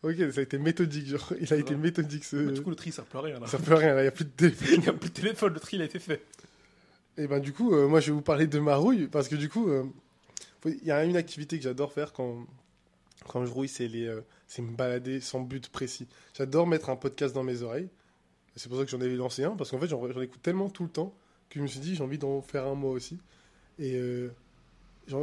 Ok, 0.01 0.15
ça 0.33 0.39
a 0.39 0.43
été 0.43 0.57
méthodique, 0.57 1.07
genre, 1.07 1.33
il 1.41 1.53
a 1.53 1.57
été 1.57 1.75
méthodique 1.75 2.23
ce. 2.23 2.37
Mais 2.37 2.53
du 2.53 2.61
coup, 2.61 2.69
le 2.69 2.75
tri, 2.77 2.91
ça 2.91 2.97
sert 2.97 3.05
plus 3.05 3.19
à 3.19 3.21
rien 3.21 3.39
là. 3.39 3.47
Ça 3.47 3.57
peut 3.59 3.73
rien, 3.73 3.93
là, 3.95 4.01
il 4.01 4.05
y 4.05 4.07
a 4.07 4.11
plus 4.11 4.23
de 4.25 4.29
téléphone. 4.29 4.67
Il 4.75 4.79
n'y 4.79 4.87
a 4.87 4.93
plus 4.93 5.09
de 5.09 5.13
téléphone, 5.13 5.53
le 5.53 5.59
tri, 5.59 5.75
il 5.77 5.81
a 5.81 5.85
été 5.85 5.99
fait. 5.99 6.25
Et 7.19 7.27
ben 7.27 7.41
du 7.41 7.51
coup, 7.51 7.73
euh, 7.73 7.85
moi 7.85 7.99
je 7.99 8.07
vais 8.07 8.11
vous 8.13 8.21
parler 8.21 8.47
de 8.47 8.59
ma 8.59 8.77
rouille 8.77 9.07
parce 9.07 9.27
que 9.27 9.35
du 9.35 9.49
coup, 9.49 9.69
euh, 9.69 9.83
il 10.65 10.85
y 10.85 10.91
a 10.91 11.03
une 11.03 11.17
activité 11.17 11.57
que 11.57 11.63
j'adore 11.63 11.91
faire 11.91 12.13
quand 12.13 12.47
quand 13.27 13.45
je 13.45 13.51
rouille, 13.51 13.69
euh, 13.81 14.21
c'est 14.47 14.61
me 14.61 14.71
balader 14.71 15.19
sans 15.19 15.41
but 15.41 15.67
précis. 15.67 16.07
J'adore 16.33 16.65
mettre 16.65 16.89
un 16.89 16.95
podcast 16.95 17.35
dans 17.35 17.43
mes 17.43 17.61
oreilles. 17.61 17.89
C'est 18.55 18.69
pour 18.69 18.77
ça 18.79 18.85
que 18.85 18.91
j'en 18.91 19.01
ai 19.01 19.13
lancé 19.17 19.43
un 19.43 19.51
parce 19.57 19.69
qu'en 19.69 19.79
fait 19.79 19.87
j'en 19.87 20.21
écoute 20.21 20.41
tellement 20.41 20.69
tout 20.69 20.83
le 20.83 20.89
temps 20.89 21.13
que 21.49 21.59
je 21.59 21.61
me 21.61 21.67
suis 21.67 21.81
dit 21.81 21.93
j'ai 21.93 22.03
envie 22.03 22.17
d'en 22.17 22.41
faire 22.41 22.65
un 22.65 22.75
moi 22.75 22.91
aussi. 22.91 23.19
Et 23.79 24.01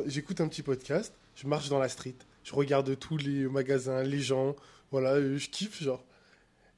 j'écoute 0.07 0.43
un 0.43 0.49
petit 0.49 0.63
podcast, 0.63 1.15
je 1.35 1.47
marche 1.47 1.71
dans 1.71 1.79
la 1.79 1.89
street, 1.89 2.17
je 2.45 2.55
regarde 2.55 2.99
tous 2.99 3.17
les 3.17 3.49
magasins, 3.49 4.03
les 4.03 4.21
gens, 4.21 4.55
voilà, 4.91 5.19
je 5.21 5.49
kiffe 5.49 5.83
genre. 5.83 6.05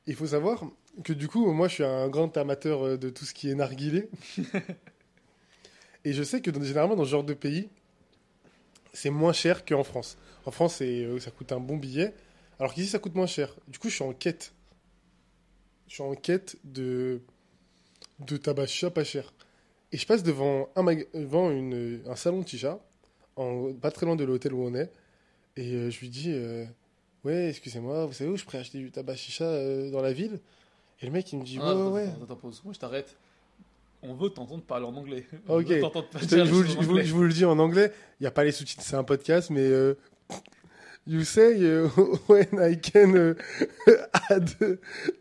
Il 0.07 0.15
faut 0.15 0.29
savoir 0.29 0.65
que 1.03 1.13
du 1.13 1.27
coup, 1.27 1.53
moi 1.53 1.67
je 1.67 1.75
suis 1.75 1.85
un 1.85 2.09
grand 2.09 2.37
amateur 2.37 2.99
de 2.99 3.11
tout 3.11 3.25
ce 3.25 3.35
qui 3.35 3.51
est 3.51 3.57
narguilé. 3.57 4.09
Et 6.05 6.13
je 6.13 6.23
sais 6.23 6.41
que 6.41 6.51
dans- 6.51 6.63
généralement 6.63 6.97
dans 6.97 7.05
ce 7.05 7.11
genre 7.11 7.25
de 7.25 7.35
pays, 7.35 7.69
c'est 8.93 9.11
moins 9.11 9.33
cher 9.33 9.65
qu'en 9.65 9.85
France. 9.85 10.17
En 10.47 10.51
France, 10.51 10.79
euh, 10.83 11.19
ça 11.21 11.31
coûte 11.31 11.53
un 11.53 11.61
bon 11.61 11.77
billet, 11.77 12.15
alors 12.59 12.73
qu'ici 12.75 12.89
ça 12.89 12.99
coûte 12.99 13.15
moins 13.15 13.27
cher. 13.27 13.55
Du 13.69 13.79
coup, 13.79 13.89
je 13.89 13.95
suis 13.97 14.05
en 14.05 14.13
quête. 14.13 14.53
Je 15.89 15.95
suis 15.95 16.03
en 16.03 16.15
quête 16.15 16.57
de, 16.65 17.21
de 18.21 18.37
tabac 18.37 18.67
chicha 18.67 18.91
pas 18.91 19.05
cher. 19.05 19.33
Et 19.93 19.97
je 19.97 20.07
passe 20.07 20.23
devant 20.23 20.69
un, 20.77 20.85
devant 21.15 21.51
une, 21.51 22.03
un 22.07 22.17
salon 22.17 22.43
de 22.43 22.49
chicha, 22.49 22.79
en, 23.37 23.73
pas 23.75 23.91
très 23.91 24.05
loin 24.07 24.17
de 24.17 24.25
l'hôtel 24.25 24.53
où 24.53 24.63
on 24.63 24.75
est, 24.75 24.91
et 25.57 25.73
euh, 25.75 25.91
je 25.91 26.01
lui 26.01 26.09
dis 26.11 26.31
euh, 26.33 26.65
Ouais, 27.25 27.49
excusez-moi, 27.49 28.07
vous 28.07 28.13
savez 28.13 28.31
où 28.31 28.37
je 28.37 28.45
pourrais 28.45 28.59
acheter 28.59 28.79
du 28.79 28.91
tabac 28.91 29.17
chicha 29.17 29.45
euh, 29.45 29.91
dans 29.91 30.03
la 30.03 30.13
ville? 30.13 30.41
Et 31.01 31.07
le 31.07 31.13
mec 31.13 31.33
il 31.33 31.39
me 31.39 31.45
dit 31.45 31.59
Ah, 31.61 31.65
Ouais, 31.65 31.71
attends, 31.71 31.87
ouais, 31.93 32.03
ouais. 32.03 32.09
attends, 32.09 32.25
attends, 32.25 32.37
pause. 32.37 32.61
Moi, 32.65 32.75
je 32.75 32.79
t'arrête. 32.79 33.17
On 34.03 34.15
veut 34.15 34.31
t'entendre 34.31 34.63
parler 34.63 34.87
en 34.87 34.95
anglais. 34.95 35.27
Ok. 35.49 35.67
Veut 35.67 35.81
Je, 36.21 36.37
vous, 36.43 36.63
choses 36.63 36.73
je 36.73 36.79
en 36.79 36.83
vous- 36.83 36.91
anglais. 36.93 37.05
je 37.05 37.15
vous 37.15 37.23
le 37.25 37.33
dis 37.33 37.45
en 37.45 37.59
anglais, 37.59 37.93
il 38.21 38.23
n'y 38.23 38.27
a 38.27 38.31
pas 38.31 38.45
les 38.45 38.53
sous-titres, 38.53 38.83
c'est 38.85 38.95
un 38.97 39.03
podcast, 39.05 39.51
mais 39.51 39.61
euh, 39.67 39.95
you 41.07 41.25
say 41.25 41.57
uh, 41.59 41.89
when 42.29 42.47
I 42.61 42.79
can 42.81 43.15
uh, 43.15 43.35
add 44.31 44.79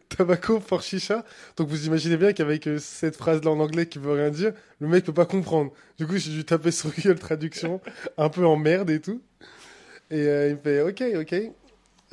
tobacco 0.10 0.60
for 0.60 0.82
shisha. 0.84 1.26
Donc 1.56 1.70
vous 1.70 1.88
imaginez 1.88 2.18
bien 2.18 2.34
qu'avec 2.34 2.68
euh, 2.68 2.78
cette 2.78 3.16
phrase-là 3.16 3.50
en 3.52 3.60
anglais 3.60 3.88
qui 3.88 3.98
veut 4.00 4.12
rien 4.14 4.30
dire, 4.30 4.54
le 4.80 4.88
mec 4.88 5.04
peut 5.06 5.14
pas 5.14 5.26
comprendre. 5.26 5.72
Du 5.98 6.06
coup, 6.06 6.18
j'ai 6.18 6.32
dû 6.32 6.46
taper 6.46 6.72
sur 6.72 6.92
Google 6.92 7.18
Traduction, 7.20 7.82
un 8.18 8.30
peu 8.30 8.46
en 8.46 8.58
merde 8.58 8.90
et 8.92 9.00
tout. 9.02 9.22
Et 10.12 10.22
euh, 10.28 10.50
il 10.50 10.56
me 10.56 10.62
fait 10.62 10.82
OK, 10.82 11.04
OK. 11.20 11.52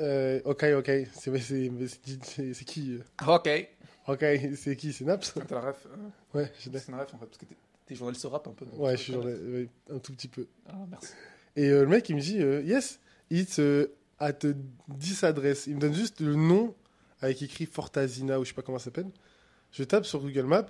Euh, 0.00 0.40
ok, 0.44 0.64
ok. 0.78 0.90
C'est 1.14 2.64
qui 2.64 2.94
euh? 2.98 3.34
Ok. 3.36 3.68
Ok, 4.06 4.24
c'est 4.56 4.76
qui 4.76 4.92
C'est 4.92 5.04
Naps 5.04 5.34
T'as 5.48 5.54
la 5.60 5.68
ref. 5.70 5.86
euh, 5.86 6.38
Ouais, 6.38 6.52
je 6.60 6.70
l'ai. 6.70 6.78
C'est 6.78 6.92
une 6.92 6.98
ref 6.98 7.12
en 7.14 7.18
fait, 7.18 7.26
parce 7.26 7.38
que 7.38 7.44
t'es- 7.86 7.94
journaliste 7.94 8.26
rap 8.30 8.46
un 8.48 8.52
peu. 8.52 8.64
Ouais, 8.76 8.96
je 8.96 9.02
suis 9.02 9.16
ouais, 9.16 9.68
un 9.90 9.98
tout 9.98 10.12
petit 10.12 10.28
peu. 10.28 10.46
Ah, 10.66 10.74
merci. 10.90 11.12
Et 11.56 11.68
euh, 11.68 11.82
le 11.82 11.88
mec, 11.88 12.08
il 12.08 12.16
me 12.16 12.20
dit 12.20 12.40
euh, 12.42 12.62
Yes, 12.62 12.98
it's 13.30 13.60
at 14.18 14.38
10 14.88 15.24
adresses. 15.24 15.66
Il 15.66 15.76
me 15.76 15.80
donne 15.80 15.94
juste 15.94 16.20
le 16.20 16.34
nom 16.34 16.74
avec 17.20 17.40
écrit 17.42 17.66
Fortazina 17.66 18.38
ou 18.40 18.44
je 18.44 18.48
sais 18.50 18.54
pas 18.54 18.62
comment 18.62 18.78
ça 18.78 18.86
s'appelle. 18.86 19.08
Je 19.72 19.82
tape 19.84 20.04
sur 20.04 20.20
Google 20.20 20.44
Maps 20.46 20.66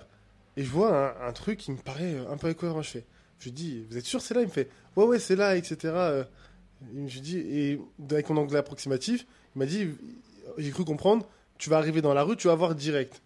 et 0.57 0.63
je 0.63 0.69
vois 0.69 1.23
un, 1.23 1.27
un 1.27 1.33
truc 1.33 1.59
qui 1.59 1.71
me 1.71 1.77
paraît 1.77 2.17
un 2.29 2.37
peu 2.37 2.47
incohérent. 2.47 2.81
Je 2.81 2.89
fais 2.91 3.05
Je 3.39 3.45
lui 3.45 3.51
dis 3.51 3.85
Vous 3.89 3.97
êtes 3.97 4.05
sûr 4.05 4.21
c'est 4.21 4.33
là? 4.33 4.41
Il 4.41 4.47
me 4.47 4.51
fait 4.51 4.69
Ouais, 4.95 5.05
ouais, 5.05 5.19
c'est 5.19 5.35
là, 5.35 5.55
etc. 5.57 6.25
Et 6.95 7.07
Je 7.07 7.19
dis 7.19 7.37
Et 7.39 7.81
avec 8.11 8.29
mon 8.29 8.37
anglais 8.37 8.59
approximatif, 8.59 9.25
il 9.55 9.59
m'a 9.59 9.65
dit 9.65 9.89
J'ai 10.57 10.71
cru 10.71 10.85
comprendre, 10.85 11.27
tu 11.57 11.69
vas 11.69 11.77
arriver 11.77 12.01
dans 12.01 12.13
la 12.13 12.23
rue, 12.23 12.35
tu 12.37 12.47
vas 12.47 12.55
voir 12.55 12.75
direct. 12.75 13.21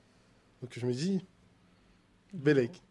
Donc 0.62 0.72
je 0.78 0.86
me 0.86 0.94
dis 0.94 1.26
Bellec, 2.34 2.82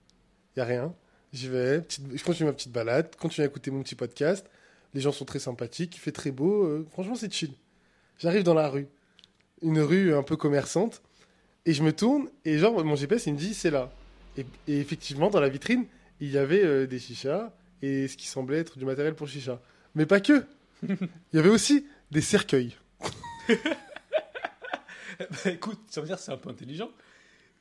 il 0.57 0.61
y 0.61 0.63
a 0.63 0.65
rien. 0.65 0.95
J'y 1.33 1.49
vais, 1.49 1.83
je 2.15 2.25
continue 2.25 2.49
ma 2.49 2.55
petite 2.55 2.73
balade, 2.73 3.15
continue 3.17 3.45
à 3.45 3.49
écouter 3.49 3.71
mon 3.71 3.83
petit 3.83 3.95
podcast. 3.95 4.47
Les 4.95 5.01
gens 5.01 5.13
sont 5.13 5.27
très 5.27 5.39
sympathiques, 5.39 5.97
il 5.97 6.01
fait 6.01 6.13
très 6.13 6.31
beau. 6.31 6.65
euh, 6.65 6.87
franchement, 6.91 7.15
c'est 7.15 7.33
chill. 7.33 7.53
J'arrive 8.19 8.43
dans 8.43 8.55
la 8.55 8.69
rue, 8.69 8.89
une 9.61 9.81
rue 9.81 10.15
un 10.15 10.23
peu 10.23 10.37
commerçante, 10.37 11.03
et 11.67 11.75
je 11.75 11.83
me 11.83 11.93
tourne, 11.93 12.31
et 12.47 12.59
genre, 12.59 12.83
mon 12.83 12.97
GPS, 12.97 13.27
il 13.27 13.35
me 13.35 13.39
dit, 13.39 13.53
c'est 13.53 13.71
là. 13.71 13.93
Et, 14.37 14.47
effectivement, 14.69 15.29
dans 15.29 15.41
la 15.41 15.51
vitrine, 15.51 15.85
il 16.21 16.31
y 16.31 16.39
avait 16.39 16.65
euh, 16.65 16.87
des 16.87 16.99
chichas, 16.99 17.53
et 17.83 18.09
ce 18.09 18.17
qui 18.17 18.27
semblait 18.27 18.59
être 18.59 18.79
du 18.79 18.87
matériel 18.87 19.15
pour 19.15 19.29
chicha. 19.29 19.61
Mais 19.95 20.07
pas 20.07 20.21
que 20.21 20.47
Il 20.83 20.97
y 21.35 21.39
avait 21.39 21.49
aussi 21.49 21.87
des 22.11 22.21
cercueils. 22.21 22.75
Bah 25.19 25.51
écoute, 25.51 25.81
ça 25.89 26.01
veut 26.01 26.07
dire 26.07 26.19
c'est 26.19 26.31
un 26.31 26.37
peu 26.37 26.49
intelligent. 26.49 26.91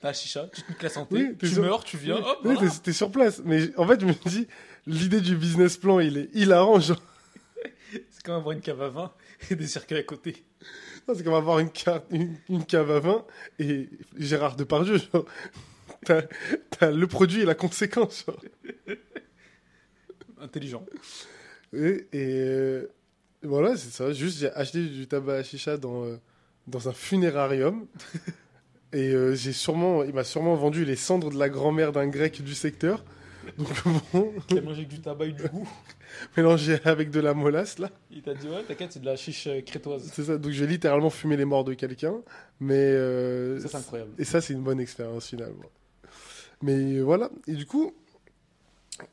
La 0.04 0.14
chicha, 0.14 0.48
tu 0.54 0.62
te 0.62 0.72
niques 0.72 0.84
la 0.84 0.90
santé, 0.90 1.16
Oui, 1.16 1.38
tu 1.50 1.60
meurs, 1.60 1.84
tu 1.84 1.98
viens, 1.98 2.18
Oui, 2.18 2.22
hop, 2.24 2.38
oui, 2.46 2.54
voilà. 2.56 2.70
t'es- 2.72 2.80
t'es 2.84 2.94
sur 2.94 3.12
place. 3.12 3.42
Mais 3.44 3.76
en 3.78 3.88
fait, 3.88 4.00
je 4.00 4.06
me 4.06 4.14
dis, 4.30 4.48
l'idée 4.86 5.22
du 5.22 5.36
business 5.36 5.76
plan, 5.78 6.00
il 6.00 6.18
est 6.18 6.30
hilarant. 6.36 6.80
Genre, 6.80 7.02
C'est 8.12 8.24
comme 8.24 8.36
avoir 8.36 8.52
une 8.54 8.62
cave 8.62 8.82
à 8.82 8.90
vin 8.90 9.12
et 9.50 9.56
des 9.56 9.66
cercueils 9.68 10.00
à 10.00 10.04
côté. 10.04 10.46
Non, 11.08 11.14
c'est 11.16 11.24
comme 11.24 11.34
avoir 11.34 11.60
une, 11.60 11.70
carte, 11.72 12.06
une, 12.12 12.36
une 12.50 12.64
cave 12.66 12.92
à 12.92 13.00
vin 13.00 13.26
et 13.60 13.90
Gérard 14.18 14.56
Depardieu. 14.56 14.98
Genre, 14.98 15.26
t'as, 16.06 16.22
t'as 16.78 16.92
le 16.92 17.08
produit 17.08 17.42
et 17.42 17.46
la 17.46 17.56
conséquence. 17.56 18.26
genre. 18.28 18.40
Intelligent. 20.40 20.86
Et, 21.74 22.08
et, 22.12 22.40
euh, 22.40 22.88
voilà, 23.42 23.76
c'est 23.78 23.90
ça. 23.90 24.12
Juste, 24.14 24.38
j'ai 24.40 24.52
acheté 24.52 24.86
du 24.86 25.08
tabac 25.08 25.38
à 25.38 25.44
chicha 25.44 25.78
dans, 25.78 26.04
euh, 26.06 26.18
dans 26.68 26.88
un 26.90 26.94
funérarium. 26.94 27.88
et 28.94 29.10
euh, 29.12 29.36
j'ai 29.36 29.54
sûrement, 29.54 30.04
il 30.04 30.14
m'a 30.14 30.24
sûrement 30.24 30.56
vendu 30.56 30.86
les 30.86 30.96
cendres 30.96 31.30
de 31.30 31.38
la 31.38 31.50
grand-mère 31.50 31.92
d'un 31.92 32.08
grec 32.08 32.42
du 32.42 32.56
secteur. 32.56 33.04
Donc 33.58 33.68
bon, 34.14 34.34
Il 34.50 34.58
a 34.58 34.62
mangé 34.62 34.86
du 34.86 35.00
tabac 35.00 35.26
et 35.26 35.32
du 35.32 35.44
goût. 35.48 35.70
mélangé 36.38 36.80
avec 36.86 37.10
de 37.12 37.20
la 37.20 37.34
molasse 37.34 37.80
là. 37.80 37.90
Il 38.12 38.22
t'a 38.22 38.34
dit, 38.34 38.48
ouais, 38.48 38.64
t'inquiète, 38.64 38.94
c'est 38.94 39.00
de 39.02 39.06
la 39.06 39.16
chiche 39.16 39.48
euh, 39.48 39.62
crétoise. 39.62 40.10
C'est 40.14 40.24
ça. 40.24 40.38
Donc 40.38 40.52
je 40.52 40.64
vais 40.64 40.72
littéralement 40.72 41.10
fumer 41.10 41.38
les 41.38 41.46
morts 41.46 41.64
de 41.64 41.74
quelqu'un. 41.74 42.16
Mais 42.60 42.76
euh, 42.76 43.60
Ça, 43.60 43.68
c'est 43.68 43.78
incroyable. 43.78 44.12
Et 44.18 44.24
ça, 44.24 44.42
c'est 44.42 44.54
une 44.54 44.64
bonne 44.64 44.80
expérience 44.80 45.28
finalement. 45.28 45.66
Mais 46.62 47.00
voilà. 47.00 47.30
Et 47.48 47.54
du 47.54 47.66
coup, 47.66 47.94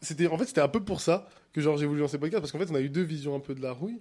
c'était 0.01 0.27
en 0.27 0.39
fait 0.39 0.47
c'était 0.47 0.61
un 0.61 0.69
peu 0.69 0.83
pour 0.83 1.01
ça 1.01 1.29
que 1.53 1.61
genre 1.61 1.77
j'ai 1.77 1.87
voulu 1.87 2.01
lancer 2.01 2.17
le 2.17 2.21
podcast 2.21 2.41
parce 2.41 2.53
qu'en 2.53 2.59
fait 2.59 2.71
on 2.71 2.75
a 2.75 2.81
eu 2.81 2.89
deux 2.89 3.03
visions 3.03 3.35
un 3.35 3.41
peu 3.41 3.55
de 3.55 3.63
la 3.63 3.73
rouille. 3.73 4.01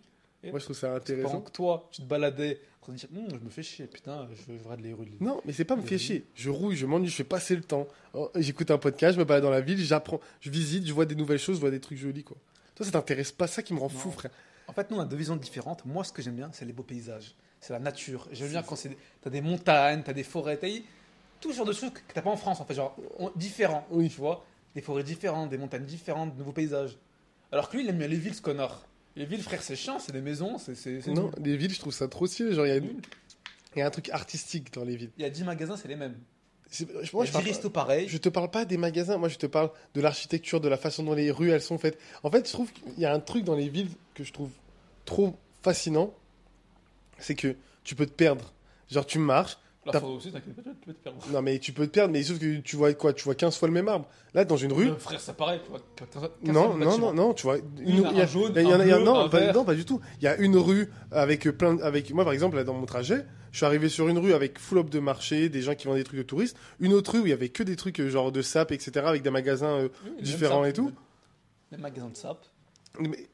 Moi, 0.51 0.59
je 0.59 0.65
trouve 0.65 0.75
ça 0.75 0.87
Pendant 0.87 0.97
intéressant. 0.97 1.41
que 1.41 1.51
toi, 1.51 1.87
tu 1.91 2.01
te 2.01 2.07
baladais, 2.07 2.59
en 2.81 2.85
train 2.85 2.93
de 2.93 2.97
dire, 2.97 3.09
Hum, 3.15 3.27
je 3.31 3.45
me 3.45 3.49
fais 3.49 3.63
chier, 3.63 3.85
putain, 3.87 4.27
je 4.33 4.51
veux 4.51 4.57
voir 4.59 4.75
de 4.77 4.83
les 4.83 4.93
rues. 4.93 5.07
Non, 5.21 5.41
mais 5.45 5.53
c'est 5.53 5.63
pas 5.65 5.75
me 5.75 5.81
faire 5.81 5.99
chier. 5.99 6.25
Je 6.35 6.49
rouille, 6.49 6.75
je 6.75 6.85
m'ennuie, 6.85 7.07
je 7.09 7.15
fais 7.15 7.23
passer 7.23 7.55
le 7.55 7.61
temps. 7.63 7.87
Oh, 8.13 8.29
J'écoute 8.35 8.69
un 8.71 8.77
podcast, 8.77 9.15
je 9.15 9.19
me 9.19 9.25
balade 9.25 9.43
dans 9.43 9.49
la 9.49 9.61
ville, 9.61 9.79
j'apprends, 9.79 10.19
je 10.41 10.49
visite, 10.49 10.85
je 10.85 10.93
vois 10.93 11.05
des 11.05 11.15
nouvelles 11.15 11.39
choses, 11.39 11.55
je 11.55 11.61
vois 11.61 11.71
des 11.71 11.79
trucs 11.79 11.97
jolis, 11.97 12.23
quoi. 12.23 12.37
Toi, 12.75 12.85
ça 12.85 12.91
t'intéresse 12.91 13.31
pas, 13.31 13.47
ça 13.47 13.61
qui 13.63 13.73
me 13.73 13.79
rend 13.79 13.89
fou, 13.89 14.11
frère. 14.11 14.31
En 14.67 14.73
fait, 14.73 14.89
nous, 14.91 14.97
on 14.97 15.01
a 15.01 15.05
deux 15.05 15.15
visions 15.17 15.35
différentes. 15.35 15.85
Moi, 15.85 16.03
ce 16.03 16.11
que 16.11 16.21
j'aime 16.21 16.35
bien, 16.35 16.49
c'est 16.53 16.65
les 16.65 16.73
beaux 16.73 16.83
paysages. 16.83 17.35
C'est 17.59 17.71
la 17.73 17.79
nature. 17.79 18.27
J'aime 18.31 18.49
bien 18.49 18.63
quand 18.63 18.75
t'as 19.21 19.29
des 19.29 19.41
montagnes, 19.41 20.01
t'as 20.03 20.13
des 20.13 20.23
forêts, 20.23 20.57
t'as 20.57 20.67
tout 21.39 21.51
genre 21.53 21.65
de 21.65 21.73
choses 21.73 21.91
que 21.91 21.99
t'as 22.13 22.21
pas 22.21 22.29
en 22.29 22.37
France, 22.37 22.59
en 22.61 22.65
fait, 22.65 22.73
genre 22.73 22.95
on- 23.19 23.31
différents. 23.35 23.85
Oui. 23.91 24.09
Tu 24.09 24.17
vois, 24.17 24.43
des 24.75 24.81
forêts 24.81 25.03
différentes, 25.03 25.49
des 25.49 25.57
montagnes 25.57 25.85
différentes, 25.85 26.33
de 26.33 26.39
nouveaux 26.39 26.51
paysages. 26.53 26.97
Alors 27.51 27.69
que 27.69 27.77
lui, 27.77 27.83
il 27.83 27.89
aime 27.89 27.97
bien 27.99 28.07
les 28.07 28.15
villes, 28.17 28.33
ce 28.33 28.41
connard. 28.41 28.85
Les 29.15 29.25
villes, 29.25 29.43
frère, 29.43 29.61
c'est 29.61 29.75
chiant, 29.75 29.99
c'est 29.99 30.11
des 30.11 30.21
maisons, 30.21 30.57
c'est. 30.57 30.75
c'est- 30.75 31.01
c'est 31.01 31.11
Non, 31.11 31.25
nul. 31.25 31.45
les 31.45 31.57
villes, 31.57 31.73
je 31.73 31.79
trouve 31.79 31.93
ça 31.93 32.07
trop 32.07 32.25
stylé. 32.25 32.53
Genre, 32.53 32.65
il 32.65 32.69
y, 32.69 32.71
a 32.71 32.75
une- 32.77 32.85
Nul. 32.85 33.01
il 33.75 33.79
y 33.79 33.81
a 33.81 33.85
un 33.87 33.91
truc 33.91 34.09
artistique 34.09 34.73
dans 34.73 34.83
les 34.83 34.95
villes. 34.95 35.11
Il 35.17 35.21
y 35.23 35.25
a 35.25 35.29
10 35.29 35.43
magasins, 35.43 35.77
c'est 35.77 35.87
les 35.87 35.95
mêmes. 35.95 36.15
C'est- 36.71 36.87
je- 36.87 36.93
Moi, 36.93 37.01
Moi, 37.13 37.25
il 37.25 37.27
y 37.27 37.27
je, 37.27 37.31
a 37.31 37.33
parle 37.33 37.43
10 37.43 37.49
pas- 37.51 37.55
restos 37.55 37.69
pareils. 37.69 38.07
je 38.09 38.17
te 38.17 38.29
parle 38.29 38.49
pas 38.49 38.65
des 38.65 38.77
magasins, 38.77 39.17
moi, 39.17 39.29
je 39.29 39.37
te 39.37 39.45
parle 39.45 39.69
de 39.93 40.01
l'architecture, 40.01 40.59
de 40.59 40.67
la 40.67 40.77
façon 40.77 41.03
dont 41.03 41.13
les 41.13 41.29
rues, 41.29 41.51
elles 41.51 41.61
sont 41.61 41.77
faites. 41.77 41.99
En 42.23 42.31
fait, 42.31 42.47
je 42.47 42.51
trouve 42.53 42.71
qu'il 42.73 42.97
y 42.99 43.05
a 43.05 43.13
un 43.13 43.19
truc 43.19 43.43
dans 43.43 43.55
les 43.55 43.69
villes 43.69 43.89
que 44.15 44.23
je 44.23 44.33
trouve 44.33 44.49
trop 45.05 45.35
fascinant. 45.61 46.11
C'est 47.19 47.35
que 47.35 47.55
tu 47.83 47.93
peux 47.95 48.07
te 48.07 48.11
perdre. 48.11 48.51
Genre, 48.89 49.05
tu 49.05 49.19
marches, 49.19 49.57
La 49.85 49.91
t'as- 49.91 49.99
forêt 49.99 50.13
aussi, 50.13 50.31
t'inquiète 50.31 50.55
pas, 50.55 50.61
tu 50.79 50.85
peux 50.85 50.93
te 50.93 51.03
perdre. 51.03 51.19
non, 51.31 51.41
mais 51.41 51.59
tu 51.59 51.73
peux 51.73 51.85
te 51.87 51.91
perdre, 51.91 52.13
mais 52.13 52.23
sauf 52.23 52.39
que 52.39 52.57
tu 52.61 52.75
vois 52.77 52.93
quoi 52.93 53.11
Tu 53.13 53.23
vois 53.25 53.35
15 53.35 53.57
fois 53.57 53.67
le 53.67 53.73
même 53.73 53.87
arbre. 53.89 54.07
Là, 54.33 54.45
dans 54.45 54.55
une 54.57 54.71
rue, 54.71 54.89
Euh, 54.89 54.95
frère, 54.95 55.19
c'est 55.19 55.35
pareil. 55.35 55.59
Tu 55.63 55.69
vois, 55.69 55.79
Non, 56.43 56.75
non, 56.77 56.97
non, 56.97 57.13
non, 57.13 57.33
tu 57.33 57.43
vois. 57.43 57.57
Il 57.79 57.99
y 57.99 58.05
a 58.05 58.11
il 58.11 58.17
y 58.17 58.19
a- 58.21 58.23
un 58.23 58.27
jaune, 58.27 58.53
il 58.55 58.61
y 58.61 58.65
y 58.67 58.71
a- 58.71 58.99
non, 58.99 59.19
un 59.19 59.29
pas, 59.29 59.39
vert. 59.39 59.53
non, 59.53 59.65
pas 59.65 59.75
du 59.75 59.83
tout. 59.85 59.99
Il 60.19 60.23
y 60.23 60.27
a 60.27 60.37
une 60.37 60.55
rue 60.57 60.89
avec 61.11 61.43
plein, 61.57 61.73
de- 61.75 61.81
avec 61.83 62.11
moi 62.13 62.23
par 62.23 62.33
exemple 62.33 62.55
là 62.55 62.63
dans 62.63 62.73
mon 62.73 62.85
trajet, 62.85 63.25
je 63.51 63.57
suis 63.57 63.65
arrivé 63.65 63.89
sur 63.89 64.07
une 64.07 64.17
rue 64.17 64.33
avec 64.33 64.57
full 64.57 64.77
up 64.79 64.89
de 64.89 64.99
marché, 64.99 65.49
des 65.49 65.61
gens 65.61 65.75
qui 65.75 65.87
vendent 65.87 65.97
des 65.97 66.03
trucs 66.05 66.17
de 66.19 66.23
touristes. 66.23 66.55
Une 66.79 66.93
autre 66.93 67.11
rue 67.11 67.19
où 67.19 67.25
il 67.25 67.29
y 67.29 67.33
avait 67.33 67.49
que 67.49 67.63
des 67.63 67.75
trucs 67.75 67.99
euh, 67.99 68.09
genre 68.09 68.31
de 68.31 68.41
sap, 68.41 68.71
etc. 68.71 69.05
avec 69.05 69.21
des 69.21 69.29
magasins. 69.31 69.67
euh, 69.79 69.89
Oui, 70.05 70.11
différents 70.21 70.63
et 70.65 70.73
tout. 70.73 70.91
Les 71.71 71.77
magasins 71.77 72.09
de 72.09 72.15
sap. 72.17 72.37
mais- 72.99 73.27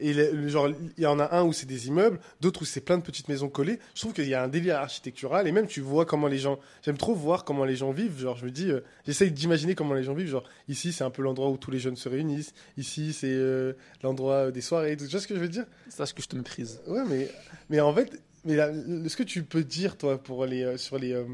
et 0.00 0.12
le- 0.12 0.48
genre 0.48 0.68
il 0.68 1.02
y 1.02 1.06
en 1.06 1.18
a 1.20 1.36
un 1.36 1.44
où 1.44 1.52
c'est 1.52 1.66
des 1.66 1.88
immeubles, 1.88 2.18
d'autres 2.40 2.62
où 2.62 2.64
c'est 2.64 2.80
plein 2.80 2.98
de 2.98 3.02
petites 3.02 3.28
maisons 3.28 3.48
collées. 3.48 3.78
Je 3.94 4.00
trouve 4.00 4.12
qu'il 4.12 4.28
y 4.28 4.34
a 4.34 4.42
un 4.42 4.48
délire 4.48 4.76
architectural 4.76 5.46
et 5.46 5.52
même 5.52 5.66
tu 5.66 5.80
vois 5.80 6.04
comment 6.06 6.26
les 6.26 6.38
gens. 6.38 6.58
J'aime 6.84 6.96
trop 6.96 7.14
voir 7.14 7.44
comment 7.44 7.64
les 7.64 7.76
gens 7.76 7.92
vivent. 7.92 8.18
Genre 8.18 8.36
je 8.36 8.44
me 8.46 8.50
dis, 8.50 8.70
euh, 8.70 8.80
j'essaye 9.06 9.30
d'imaginer 9.30 9.74
comment 9.74 9.94
les 9.94 10.02
gens 10.02 10.14
vivent. 10.14 10.28
Genre 10.28 10.44
ici 10.68 10.92
c'est 10.92 11.04
un 11.04 11.10
peu 11.10 11.22
l'endroit 11.22 11.50
où 11.50 11.56
tous 11.56 11.70
les 11.70 11.78
jeunes 11.78 11.96
se 11.96 12.08
réunissent. 12.08 12.52
Ici 12.76 13.12
c'est 13.12 13.28
euh, 13.30 13.74
l'endroit 14.02 14.50
des 14.50 14.60
soirées. 14.60 14.96
Tu 14.96 15.04
vois 15.06 15.20
ce 15.20 15.26
que 15.28 15.34
je 15.34 15.40
veux 15.40 15.48
dire? 15.48 15.66
Sache 15.88 16.14
que 16.14 16.22
je 16.22 16.28
te 16.28 16.36
méprise. 16.36 16.80
Ouais, 16.86 17.02
mais, 17.08 17.28
mais 17.68 17.80
en 17.80 17.92
fait, 17.94 18.10
mais 18.44 18.56
le- 18.56 19.08
ce 19.08 19.16
que 19.16 19.22
tu 19.22 19.42
peux 19.42 19.62
dire, 19.64 19.96
toi, 19.98 20.16
pour 20.22 20.46
les, 20.46 20.62
euh, 20.62 20.76
sur 20.76 20.98
les. 20.98 21.12
euh, 21.12 21.24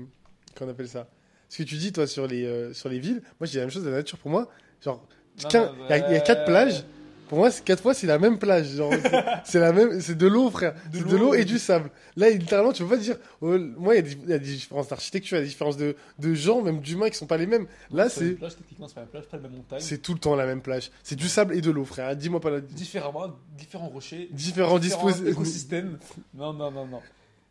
qu'on 0.58 0.68
appelle 0.68 0.88
ça? 0.88 1.08
Ce 1.48 1.58
que 1.58 1.62
tu 1.62 1.76
dis, 1.76 1.92
toi, 1.92 2.06
sur 2.08 2.26
les, 2.26 2.44
euh, 2.44 2.72
sur 2.72 2.88
les 2.88 2.98
villes, 2.98 3.22
moi, 3.38 3.46
je 3.46 3.50
dis 3.52 3.56
la 3.58 3.62
même 3.62 3.70
chose 3.70 3.84
de 3.84 3.90
la 3.90 3.98
nature. 3.98 4.18
Pour 4.18 4.30
moi, 4.32 4.50
genre, 4.82 5.06
il 5.38 5.42
y, 5.90 5.92
a- 5.92 5.98
il 6.08 6.12
y 6.12 6.16
a 6.16 6.20
quatre 6.20 6.40
euh, 6.42 6.44
plages. 6.46 6.84
Pour 7.28 7.38
moi, 7.38 7.50
c'est 7.50 7.64
quatre 7.64 7.82
fois, 7.82 7.92
c'est 7.92 8.06
la 8.06 8.18
même 8.18 8.38
plage. 8.38 8.68
Genre, 8.68 8.92
c'est- 8.92 9.24
c'est 9.44 9.58
la 9.60 9.72
même, 9.72 10.00
c'est 10.00 10.14
de 10.16 10.26
l'eau, 10.26 10.48
frère. 10.50 10.74
De 10.92 10.98
C'est 10.98 11.08
de 11.08 11.16
l'eau, 11.16 11.34
et 11.34 11.38
oui. 11.38 11.44
du 11.44 11.58
sable. 11.58 11.90
Là, 12.16 12.30
littéralement, 12.30 12.72
tu 12.72 12.82
peux 12.84 12.90
pas 12.90 12.96
dire. 12.96 13.16
oh, 13.40 13.58
moi, 13.76 13.94
il 13.94 13.96
y, 13.96 13.98
a 13.98 14.02
des- 14.02 14.12
il 14.24 14.28
y 14.30 14.32
a 14.32 14.38
des 14.38 14.44
différences 14.54 14.88
d'architecture, 14.88 15.36
il 15.36 15.40
y 15.40 15.42
a 15.42 15.44
des 15.44 15.48
différences 15.50 15.76
de, 15.76 15.96
de 16.18 16.34
gens, 16.34 16.62
même 16.62 16.80
d'humains, 16.80 17.10
qui 17.10 17.16
sont 17.16 17.26
pas 17.26 17.36
les 17.36 17.46
mêmes. 17.46 17.66
Là, 17.90 18.08
C'est 18.08 18.20
une 18.20 18.28
c'est, 18.30 18.34
plage, 18.36 18.56
techniquement, 18.56 18.86
c'est 18.88 18.94
pas 18.94 19.00
une 19.02 19.06
plage, 19.08 19.24
pas 19.24 19.36
la 19.38 19.42
même 19.42 19.52
montagne. 19.56 19.80
c'est 19.80 19.98
tout 19.98 20.12
le 20.14 20.20
temps 20.20 20.36
la 20.36 20.46
même 20.46 20.62
plage. 20.62 20.90
C'est 21.02 21.16
du 21.16 21.28
sable 21.28 21.54
et 21.56 21.60
de 21.60 21.70
l'eau, 21.70 21.84
frère. 21.84 22.14
Dis-moi 22.14 22.40
pas 22.40 22.50
la. 22.50 22.60
Différemment, 22.60 23.26
différents 23.56 23.88
rochers, 23.88 24.28
Différents 24.30 24.78
disposi- 24.78 25.26
écosystèmes. 25.26 25.98
Non, 26.34 26.52
non, 26.52 26.70
non, 26.70 26.86
non. 26.86 27.00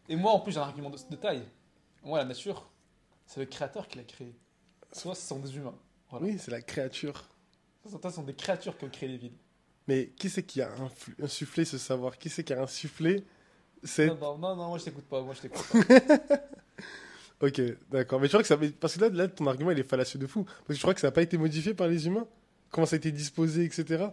Et 0.07 0.15
moi, 0.15 0.31
en 0.31 0.39
plus, 0.39 0.53
j'ai 0.53 0.59
un 0.59 0.63
argument 0.63 0.89
de, 0.89 0.97
de 1.09 1.15
taille. 1.17 1.43
Moi, 2.03 2.19
la 2.19 2.25
nature, 2.25 2.69
c'est 3.25 3.39
le 3.41 3.45
créateur 3.47 3.87
qui 3.87 3.97
l'a 3.97 4.03
créé. 4.03 4.33
Soit 4.93 5.15
ce 5.15 5.27
sont 5.27 5.39
des 5.39 5.55
humains. 5.57 5.75
Voilà. 6.09 6.25
Oui, 6.27 6.37
c'est 6.39 6.51
la 6.51 6.61
créature. 6.61 7.25
Soit 7.89 7.99
ce 8.03 8.15
sont 8.15 8.23
des 8.23 8.33
créatures 8.35 8.77
qui 8.77 8.85
ont 8.85 8.89
créé 8.89 9.09
les 9.09 9.17
villes. 9.17 9.33
Mais 9.87 10.07
qui 10.17 10.29
c'est 10.29 10.43
qui 10.43 10.61
a 10.61 10.69
insufflé 11.21 11.63
ce 11.65 11.77
savoir? 11.77 12.17
Qui 12.17 12.29
c'est 12.29 12.43
qui 12.43 12.53
a 12.53 12.61
insufflé 12.61 13.23
cette... 13.83 14.09
Non, 14.09 14.15
non, 14.19 14.37
non, 14.37 14.55
non, 14.55 14.67
moi 14.69 14.77
je 14.79 14.85
t'écoute 14.85 15.05
pas. 15.05 15.21
Moi 15.21 15.33
je 15.35 15.41
t'écoute 15.41 15.63
pas. 15.87 16.35
Ok, 17.41 17.61
d'accord. 17.91 18.19
Mais 18.21 18.27
tu 18.27 18.31
crois 18.31 18.41
que 18.41 18.47
ça... 18.47 18.57
Parce 18.79 18.95
que 18.95 19.01
là, 19.01 19.09
là, 19.09 19.27
ton 19.27 19.45
argument, 19.47 19.71
il 19.71 19.77
est 19.79 19.83
fallacieux 19.83 20.17
de 20.17 20.25
fou. 20.25 20.45
Parce 20.45 20.67
que 20.67 20.73
je 20.75 20.79
crois 20.81 20.93
que 20.93 21.01
ça 21.01 21.07
n'a 21.07 21.11
pas 21.11 21.21
été 21.21 21.37
modifié 21.37 21.73
par 21.73 21.87
les 21.89 22.07
humains? 22.07 22.25
Comment 22.69 22.87
ça 22.87 22.95
a 22.95 22.97
été 22.97 23.11
disposé, 23.11 23.65
etc. 23.65 24.05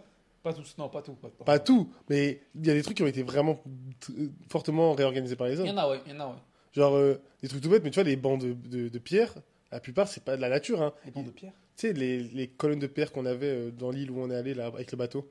pas 0.43 0.53
tous, 0.53 0.75
non, 0.77 0.89
pas 0.89 1.01
tout. 1.01 1.13
Pas, 1.13 1.29
pas- 1.29 1.45
Pas 1.45 1.59
tout, 1.59 1.89
mais 2.09 2.41
il 2.53 2.67
y 2.67 2.69
a 2.69 2.73
des 2.73 2.83
trucs 2.83 2.97
qui 2.97 3.03
ont 3.03 3.07
été 3.07 3.23
vraiment 3.23 3.63
t- 4.01 4.13
fortement 4.49 4.91
réorganisés 4.93 5.37
par 5.37 5.47
les 5.47 5.53
Il 5.53 5.59
y 5.65 5.69
hommes. 5.69 5.77
en 5.77 5.81
a, 5.81 5.89
ouais, 5.89 6.01
il 6.05 6.11
y 6.11 6.15
en 6.15 6.19
a, 6.19 6.27
ouais. 6.27 6.35
Genre, 6.73 6.95
euh, 6.95 7.15
des 7.41 7.47
trucs 7.47 7.61
tout 7.61 7.69
bêtes, 7.69 7.83
mais 7.83 7.91
tu 7.91 7.95
vois, 7.95 8.03
les 8.03 8.17
bancs 8.17 8.41
de, 8.41 8.51
de, 8.53 8.89
de 8.89 8.99
pierre, 8.99 9.33
la 9.71 9.79
plupart, 9.79 10.07
c'est 10.09 10.23
pas 10.23 10.35
de 10.35 10.41
la 10.41 10.49
nature. 10.49 10.81
Hein. 10.81 10.93
Les 11.05 11.11
bancs 11.11 11.25
de 11.25 11.31
pierre? 11.31 11.53
Tu 11.77 11.87
sais, 11.87 11.93
les, 11.93 12.19
les 12.23 12.47
colonnes 12.49 12.79
de 12.79 12.87
pierre 12.87 13.11
qu'on 13.13 13.25
avait 13.25 13.47
euh, 13.47 13.71
dans 13.71 13.89
l'île 13.89 14.11
où 14.11 14.19
on 14.19 14.29
est 14.29 14.35
allé, 14.35 14.53
là, 14.53 14.65
avec 14.67 14.91
le 14.91 14.97
bateau. 14.97 15.29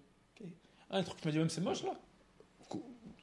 Ah, 0.91 0.99
le 0.99 1.05
truc 1.05 1.21
tu 1.21 1.29
m'as 1.29 1.33
dit 1.33 1.39
même, 1.39 1.49
c'est 1.51 1.61
moche 1.61 1.83
là. 1.85 1.95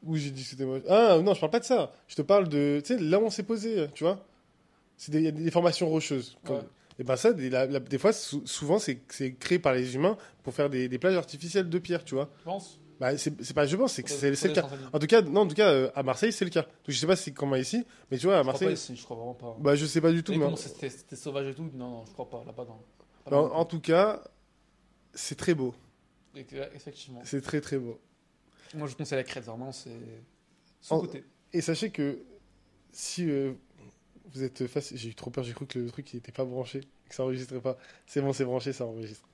Où 0.03 0.15
j'ai 0.15 0.31
dit 0.31 0.43
que 0.43 0.49
c'était 0.49 0.65
moche? 0.65 0.81
Ah 0.88 1.19
non, 1.21 1.33
je 1.33 1.39
parle 1.39 1.51
pas 1.51 1.59
de 1.59 1.65
ça. 1.65 1.91
Je 2.07 2.15
te 2.15 2.21
parle 2.21 2.47
de. 2.47 2.81
Tu 2.83 2.95
sais, 2.95 2.99
là 3.01 3.19
où 3.19 3.23
on 3.25 3.29
s'est 3.29 3.43
posé, 3.43 3.88
tu 3.93 4.03
vois? 4.05 4.25
C'est 4.97 5.11
des, 5.11 5.19
il 5.19 5.25
y 5.25 5.27
a 5.27 5.31
des 5.31 5.51
formations 5.51 5.89
rocheuses. 5.89 6.38
Comme- 6.43 6.57
Ouais. 6.57 6.63
Et 6.99 7.03
ben 7.03 7.15
ça, 7.15 7.31
des, 7.31 7.49
la- 7.49 7.65
la- 7.65 7.79
des 7.79 7.97
fois, 7.97 8.11
sou- 8.11 8.45
souvent, 8.45 8.77
c'est 8.79 8.99
créé 9.39 9.57
par 9.59 9.73
les 9.73 9.95
humains 9.95 10.17
pour 10.43 10.53
faire 10.53 10.69
des, 10.69 10.89
des 10.89 10.97
plages 10.99 11.15
artificielles 11.15 11.69
de 11.69 11.79
pierre, 11.79 12.03
tu 12.03 12.15
vois. 12.15 12.25
Tu 12.39 12.43
penses? 12.43 12.79
Bah, 12.99 13.17
c'est 13.17 13.53
pas, 13.53 13.65
je 13.65 13.77
pense, 13.77 13.93
c'est 13.93 14.03
que 14.03 14.09
c'est 14.09 14.29
le 14.31 14.53
cas. 14.53 14.67
En 14.91 14.99
tout 14.99 15.07
cas, 15.07 15.21
non, 15.21 15.41
en 15.41 15.47
tout 15.47 15.55
cas, 15.55 15.69
euh, 15.71 15.89
à 15.95 16.03
Marseille, 16.03 16.33
c'est 16.33 16.43
le 16.43 16.51
cas. 16.51 16.63
Donc, 16.63 16.71
je 16.89 16.97
sais 16.97 17.07
pas 17.07 17.15
si 17.15 17.23
c'est 17.25 17.31
comment 17.31 17.55
ici, 17.55 17.85
mais 18.11 18.17
tu 18.17 18.25
vois, 18.25 18.35
à 18.35 18.39
Je 18.39 18.41
crois 18.43 18.53
pas 18.59 18.65
Marseille, 18.65 18.73
ici, 18.73 18.95
je 18.97 19.03
crois 19.05 19.15
vraiment 19.15 19.33
pas. 19.33 19.55
bah, 19.59 19.75
je 19.75 19.85
sais 19.85 20.01
pas 20.01 20.11
du 20.11 20.23
tout. 20.23 20.33
Mais 20.33 20.55
c'était 20.89 21.15
sauvage 21.15 21.47
et 21.47 21.53
tout? 21.55 21.69
Non, 21.73 21.89
non, 21.89 22.05
je 22.05 22.11
crois 22.11 22.29
pas. 22.29 22.43
Non. 22.45 22.51
En- 23.38 23.41
là-bas. 23.43 23.55
en 23.55 23.65
tout 23.65 23.79
cas, 23.79 24.21
c'est 25.13 25.35
très 25.35 25.53
beau. 25.53 25.73
Effectivement. 26.36 27.21
C'est 27.25 27.41
très 27.41 27.62
très 27.62 27.77
beau. 27.77 28.00
Moi, 28.75 28.88
je 28.88 28.95
conseille 28.95 29.17
la 29.17 29.24
crête, 29.24 29.43
vraiment, 29.43 29.71
c'est. 29.71 29.89
Son 30.81 30.95
En- 30.95 31.00
côté. 31.01 31.24
Et 31.53 31.62
sachez 31.62 31.89
que 31.89 32.19
si 32.91 33.29
euh, 33.29 33.53
vous 34.33 34.43
êtes 34.43 34.67
face, 34.67 34.93
j'ai 34.95 35.09
eu 35.09 35.15
trop 35.15 35.31
peur, 35.31 35.43
j'ai 35.43 35.53
cru 35.53 35.65
que 35.65 35.79
le 35.79 35.89
truc 35.89 36.13
n'était 36.13 36.31
pas 36.31 36.45
branché, 36.45 36.81
que 37.09 37.15
ça 37.15 37.24
enregistrait 37.24 37.59
pas. 37.59 37.77
C'est 38.05 38.21
bon, 38.21 38.31
c'est 38.33 38.45
branché, 38.45 38.71
ça 38.74 38.86
enregistre. 38.86 39.27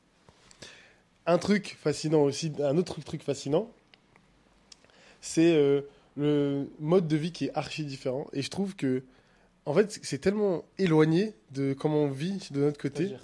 Un 1.25 1.37
truc 1.37 1.75
fascinant 1.79 2.21
aussi, 2.23 2.51
un 2.59 2.77
autre 2.77 3.01
truc 3.01 3.21
fascinant, 3.23 3.71
c'est 5.21 5.55
euh, 5.55 5.81
le 6.15 6.69
mode 6.79 7.07
de 7.07 7.17
vie 7.17 7.31
qui 7.31 7.45
est 7.45 7.51
archi 7.57 7.83
différent. 7.83 8.27
Et 8.31 8.41
je 8.41 8.49
trouve 8.49 8.75
que, 8.75 9.03
en 9.65 9.73
fait, 9.73 9.99
c'est 10.03 10.19
tellement 10.19 10.63
éloigné 10.77 11.33
de 11.51 11.73
comment 11.73 12.03
on 12.03 12.11
vit 12.11 12.47
de 12.51 12.61
notre 12.61 12.79
côté. 12.79 13.15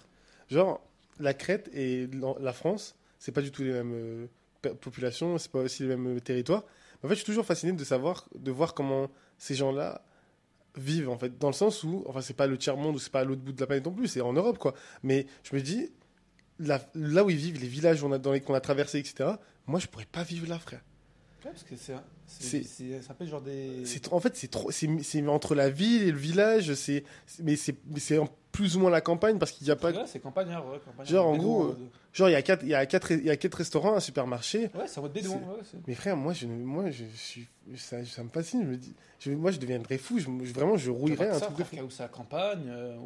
Genre, 0.50 0.82
la 1.20 1.34
Crète 1.34 1.70
et 1.74 2.08
la 2.40 2.54
France, 2.54 2.96
c'est 3.22 3.32
pas 3.32 3.44
du 3.44 3.51
tout 3.51 3.62
les 3.62 3.72
mêmes 3.72 3.94
euh, 3.94 4.74
populations, 4.82 5.38
c'est 5.38 5.51
pas 5.51 5.60
aussi 5.60 5.84
les 5.84 5.90
mêmes 5.90 6.18
euh, 6.18 6.20
territoires. 6.20 6.66
En 7.04 7.08
fait, 7.08 7.13
je 7.13 7.20
suis 7.20 7.25
toujours 7.25 7.46
fasciné 7.46 7.72
de 7.72 7.84
savoir, 7.84 8.28
de 8.34 8.50
voir 8.51 8.74
comment 8.74 9.12
ces 9.38 9.54
gens-là 9.54 10.04
vivent, 10.75 11.10
en 11.10 11.20
fait, 11.20 11.38
dans 11.38 11.50
le 11.50 11.54
sens 11.54 11.84
où, 11.84 12.04
enfin, 12.08 12.22
c'est 12.22 12.36
pas 12.36 12.48
le 12.48 12.58
tiers-monde 12.58 12.96
ou 12.96 13.00
c'est 13.00 13.12
pas 13.12 13.24
l'autre 13.24 13.42
bout 13.42 13.51
de 13.51 13.60
la 13.60 13.68
planète 13.68 13.86
non 13.86 13.94
plus, 13.94 14.08
c'est 14.08 14.22
en 14.22 14.34
Europe, 14.34 14.58
quoi. 14.58 14.74
Mais 15.04 15.28
je 15.44 15.56
me 15.56 15.62
dis, 15.62 15.92
là, 16.58 16.82
où 17.24 17.30
ils 17.30 17.38
vivent, 17.38 17.62
les 17.62 17.68
villages 17.68 18.01
où 18.01 18.08
on 18.08 18.12
a, 18.12 18.40
qu'on 18.40 18.56
a 18.56 18.60
traversés, 18.60 18.98
etc., 18.98 19.34
moi, 19.68 19.80
je 19.80 19.86
pourrais 19.86 20.06
pas 20.06 20.24
vivre 20.24 20.48
là, 20.48 20.58
frère. 20.58 20.82
Ouais, 21.44 21.52
parce 21.52 21.64
que 21.64 21.76
c'est. 21.76 21.94
Peut 23.14 23.24
être 23.24 23.30
genre 23.30 23.42
des. 23.42 23.84
En 24.12 24.20
fait, 24.20 24.36
c'est 24.36 25.28
entre 25.28 25.56
la 25.56 25.70
ville 25.70 26.04
et 26.04 26.12
le 26.12 26.18
village, 26.18 26.74
c'est, 26.76 27.04
mais 27.44 27.56
c'est, 27.56 27.76
mais 27.90 28.00
plus 28.52 28.76
ou 28.76 28.82
moins 28.82 28.90
la 28.92 29.02
campagne 29.02 29.38
parce 29.40 29.52
qu'il 29.52 29.66
y 29.68 29.72
a 29.72 29.76
pas, 29.76 29.92
Ouais, 29.92 30.04
c'est 30.08 30.20
campagnard, 30.20 30.66
ouais. 30.68 30.80
campagnard. 30.84 31.06
Genre, 31.12 31.28
en 31.28 31.38
gros, 31.38 31.68
ouais. 31.70 31.76
genre, 32.14 32.30
il 32.30 32.34
y 32.34 32.36
a 32.36 32.42
quatre, 32.42 32.64
il 32.64 32.70
y 32.70 32.76
a 32.76 32.86
quatre, 32.86 33.12
il 33.12 33.26
y 33.26 33.30
a 33.30 33.38
quatre 33.38 33.56
restaurants, 33.56 33.96
un 33.96 34.00
supermarché, 34.02 34.70
Ouais, 34.76 34.88
c'est 34.88 35.00
en 35.00 35.04
mode 35.04 35.14
bédouin, 35.14 35.40
Mais 35.88 35.96
frère, 35.96 36.18
moi, 36.18 36.34
je, 36.34 36.48
moi, 36.48 36.90
je, 36.92 37.06
suis, 37.16 37.48
ça, 37.78 38.04
ça 38.06 38.24
me 38.24 38.30
fascine. 38.30 38.64
Je 38.64 38.68
me 38.68 38.78
dis, 38.78 38.94
je- 39.20 39.32
moi, 39.32 39.52
je 39.52 39.60
deviendrais 39.60 39.98
fou. 39.98 40.20
Je, 40.20 40.28
vraiment, 40.54 40.76
je 40.78 40.92
rouillerais 40.92 41.30
un 41.30 41.34
que 41.34 41.40
ça, 41.40 41.46
truc 41.48 41.66
frère, 41.66 41.86
où 41.86 41.90
c'est 41.90 42.04
la 42.04 42.10
campagne, 42.10 42.66
euh, 42.70 42.98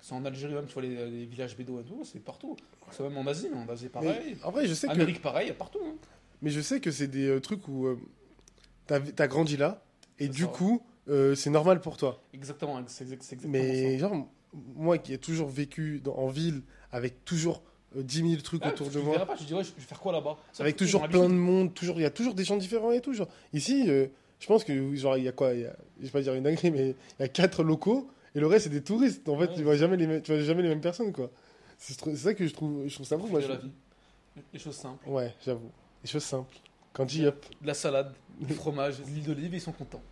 c'est 0.00 0.14
en 0.14 0.24
Algérie 0.24 0.54
même, 0.54 0.66
tu 0.66 0.72
vois 0.74 0.82
les, 0.82 1.10
les 1.10 1.26
villages 1.26 1.56
bédouins 1.56 1.82
c'est 2.04 2.20
partout. 2.20 2.56
C'est 2.90 3.02
même 3.02 3.18
en 3.18 3.26
Asie, 3.26 3.48
mais 3.52 3.58
en 3.58 3.68
Asie 3.68 3.84
Mais, 3.84 3.90
pareil. 3.90 4.36
en 4.42 4.50
vrai, 4.50 4.66
je 4.66 4.72
sais 4.74 4.86
que, 4.86 4.92
Amérique 4.92 5.20
pareil, 5.20 5.46
il 5.46 5.48
y 5.48 5.52
a 5.52 5.54
partout. 5.54 5.80
hein. 5.84 5.94
Mais 6.42 6.50
je 6.50 6.60
sais 6.60 6.80
que 6.80 6.90
c'est 6.90 7.08
des 7.08 7.26
euh, 7.28 7.40
trucs 7.40 7.66
où 7.68 7.86
euh, 7.86 7.98
t'as, 8.86 9.00
as 9.18 9.28
grandi 9.28 9.56
là 9.56 9.82
et 10.18 10.28
du 10.28 10.42
ça. 10.42 10.48
coup, 10.48 10.82
euh, 11.08 11.34
c'est 11.34 11.50
normal 11.50 11.80
pour 11.80 11.96
toi. 11.96 12.22
Exactement, 12.32 12.80
c'est 12.86 13.04
exact- 13.04 13.22
exactement 13.22 13.52
Mais 13.52 13.98
ça. 13.98 14.08
genre, 14.08 14.28
moi 14.76 14.98
qui 14.98 15.12
ai 15.12 15.18
toujours 15.18 15.48
vécu 15.48 16.00
dans- 16.02 16.14
en 16.16 16.28
ville 16.28 16.62
avec 16.92 17.24
toujours 17.24 17.62
euh, 17.96 18.02
10 18.02 18.28
000 18.30 18.42
trucs 18.42 18.62
Ouais, 18.64 18.70
autour 18.72 18.90
de 18.90 19.00
moi, 19.00 19.18
pas, 19.24 19.34
tu 19.34 19.44
te 19.44 19.48
dis, 19.48 19.54
ouais, 19.54 19.64
je 19.64 19.72
vais 19.72 19.80
faire 19.80 20.00
quoi 20.00 20.12
là-bas? 20.12 20.36
Avec 20.58 20.76
toujours 20.76 21.08
plein 21.08 21.28
de 21.28 21.34
monde, 21.34 21.72
toujours, 21.74 21.98
il 21.98 22.02
y 22.02 22.06
a 22.06 22.10
toujours 22.10 22.34
des 22.34 22.44
gens 22.44 22.56
différents 22.56 22.92
et 22.92 23.00
tout. 23.00 23.14
Genre, 23.14 23.28
ici, 23.54 23.84
euh, 23.88 24.06
je 24.40 24.46
pense 24.46 24.62
que 24.64 24.94
genre 24.94 25.16
il 25.16 25.24
y 25.24 25.28
a 25.28 25.32
quoi 25.32 25.54
y 25.54 25.64
a, 25.64 25.74
Je 25.98 26.04
vais 26.04 26.10
pas 26.10 26.20
dire 26.20 26.34
une 26.34 26.42
dinguerie, 26.44 26.70
mais 26.70 26.90
il 27.18 27.22
y 27.22 27.24
a 27.24 27.28
quatre 27.28 27.62
locaux 27.62 28.10
et 28.34 28.40
le 28.40 28.46
reste 28.46 28.64
c'est 28.64 28.70
des 28.70 28.82
touristes. 28.82 29.28
En 29.28 29.38
fait, 29.38 29.46
Ouais. 29.48 29.54
tu 29.56 29.62
vois 29.62 29.76
jamais 29.76 29.96
les, 29.96 30.06
mêmes- 30.06 30.20
tu 30.22 30.32
vois 30.32 30.40
jamais 30.42 30.62
les 30.62 30.68
mêmes 30.68 30.80
personnes 30.82 31.12
quoi. 31.12 31.30
C'est 31.78 31.98
ça 32.16 32.34
que 32.34 32.46
je 32.46 32.52
trouve, 32.52 32.86
je 32.86 32.94
trouve 32.94 33.06
ça 33.06 33.16
fou. 33.18 33.26
Moi, 33.28 33.40
je- 33.40 33.48
la 33.48 33.56
vie. 33.56 33.70
Les 34.52 34.58
choses 34.58 34.76
simples. 34.76 35.08
Ouais, 35.08 35.32
j'avoue. 35.44 35.70
Des 36.02 36.08
choses 36.08 36.24
simples. 36.24 36.56
Candy 36.92 37.26
up. 37.26 37.44
de 37.60 37.66
la 37.66 37.74
salade, 37.74 38.12
du 38.40 38.54
fromage, 38.54 38.98
de 39.00 39.04
l'huile 39.06 39.24
d'olive, 39.24 39.54
ils 39.54 39.60
sont 39.60 39.72
contents. 39.72 40.02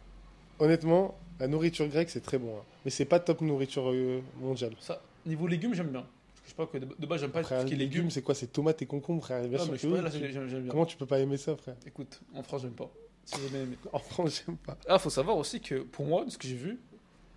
Honnêtement, 0.58 1.18
la 1.40 1.48
nourriture 1.48 1.86
grecque, 1.88 2.10
c'est 2.10 2.20
très 2.22 2.38
bon. 2.38 2.56
hein. 2.58 2.62
Mais 2.84 2.90
c'est 2.90 3.04
pas 3.04 3.20
top 3.20 3.40
nourriture 3.40 3.90
euh, 3.90 4.20
mondiale. 4.40 4.72
Ça, 4.80 5.02
niveau 5.26 5.46
légumes, 5.46 5.74
j'aime 5.74 5.88
bien. 5.90 6.00
Parce 6.02 6.40
que 6.40 6.44
je 6.44 6.50
sais 6.50 6.56
pas 6.56 6.66
que 6.66 6.78
de, 6.78 6.86
de 6.98 7.06
base, 7.06 7.20
j'aime 7.20 7.30
pas 7.30 7.42
Frère, 7.42 7.60
tout 7.62 7.64
ce 7.64 7.68
qui 7.68 7.74
est 7.74 7.84
légumes. 7.84 8.10
c'est 8.10 8.22
quoi? 8.22 8.34
C'est 8.34 8.46
tomates 8.46 8.80
et 8.82 8.86
concombres, 8.86 9.22
frère? 9.24 9.40
Bien 9.48 9.58
Non, 9.58 9.64
sûr 9.64 9.72
mais 9.72 9.78
je 9.78 9.82
que 9.82 9.88
sais 9.88 10.02
pas, 10.02 10.08
oui. 10.08 10.14
là, 10.14 10.18
j'aime 10.18 10.32
j'aime- 10.32 10.48
j'aime 10.48 10.62
bien. 10.62 10.70
Comment 10.70 10.86
tu 10.86 10.96
peux 10.96 11.06
pas 11.06 11.18
aimer 11.18 11.36
ça, 11.36 11.56
frère? 11.56 11.74
Écoute, 11.86 12.20
en 12.34 12.42
France, 12.42 12.62
j'aime 12.62 12.72
pas. 12.72 12.90
Si 13.24 13.40
jamais 13.42 13.64
aimé. 13.64 13.76
En 13.92 13.98
France, 13.98 14.42
j'aime 14.46 14.56
pas. 14.56 14.78
Ah, 14.88 14.98
faut 14.98 15.10
savoir 15.10 15.36
aussi 15.36 15.60
que 15.60 15.76
pour 15.80 16.06
moi, 16.06 16.24
de 16.24 16.30
ce 16.30 16.38
que 16.38 16.46
j'ai 16.46 16.54
vu, 16.54 16.78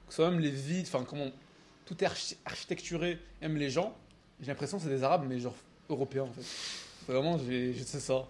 que 0.07 0.13
soit 0.13 0.29
même 0.29 0.39
les 0.39 0.51
villes, 0.51 0.85
enfin, 0.87 1.03
comment 1.03 1.29
tout 1.85 2.01
est 2.03 2.07
archi- 2.07 2.37
architecturé, 2.45 3.17
même 3.41 3.57
les 3.57 3.69
gens, 3.71 3.95
j'ai 4.39 4.47
l'impression 4.47 4.77
que 4.77 4.83
c'est 4.83 4.89
des 4.89 5.03
Arabes, 5.03 5.25
mais 5.27 5.39
genre 5.39 5.55
européens 5.89 6.23
en 6.23 6.31
fait. 6.31 7.11
Vraiment, 7.11 7.39
j'ai 7.39 7.73
je 7.73 7.83
sais 7.83 7.99
ça. 7.99 8.27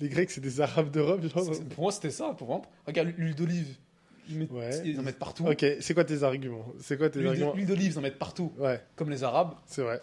Les 0.00 0.08
Grecs, 0.08 0.30
c'est 0.30 0.40
des 0.40 0.60
Arabes 0.60 0.90
d'Europe, 0.90 1.22
genre. 1.34 1.50
Pour 1.74 1.84
moi, 1.84 1.92
c'était 1.92 2.10
ça. 2.10 2.34
Pour 2.36 2.48
moi, 2.48 2.62
regarde 2.86 3.12
l'huile 3.16 3.34
d'olive. 3.34 3.74
Ils, 4.28 4.38
mettent- 4.38 4.50
Ouais. 4.50 4.82
ils 4.84 4.98
en 4.98 5.02
mettent 5.02 5.18
partout. 5.18 5.46
Ok, 5.46 5.64
c'est 5.80 5.94
quoi 5.94 6.04
tes 6.04 6.22
arguments? 6.24 6.66
C'est 6.80 6.96
quoi 6.98 7.08
tes 7.08 7.20
L'huile 7.20 7.28
arguments? 7.30 7.54
l'huile 7.54 7.66
d'olive, 7.66 7.92
ils 7.92 7.98
en 7.98 8.02
mettent 8.02 8.18
partout, 8.18 8.52
Ouais, 8.58 8.82
comme 8.96 9.08
les 9.10 9.22
Arabes. 9.22 9.54
c'est 9.66 9.82
vrai. 9.82 10.02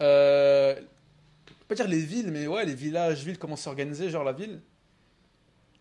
Euh, 0.00 0.80
pas 1.68 1.74
dire 1.74 1.88
les 1.88 2.00
villes, 2.00 2.30
mais 2.30 2.46
ouais, 2.46 2.64
les 2.64 2.74
villages, 2.74 3.24
villes, 3.24 3.38
comment 3.38 3.56
c'est 3.56 3.68
organisé, 3.68 4.10
genre 4.10 4.22
la 4.24 4.32
ville. 4.32 4.60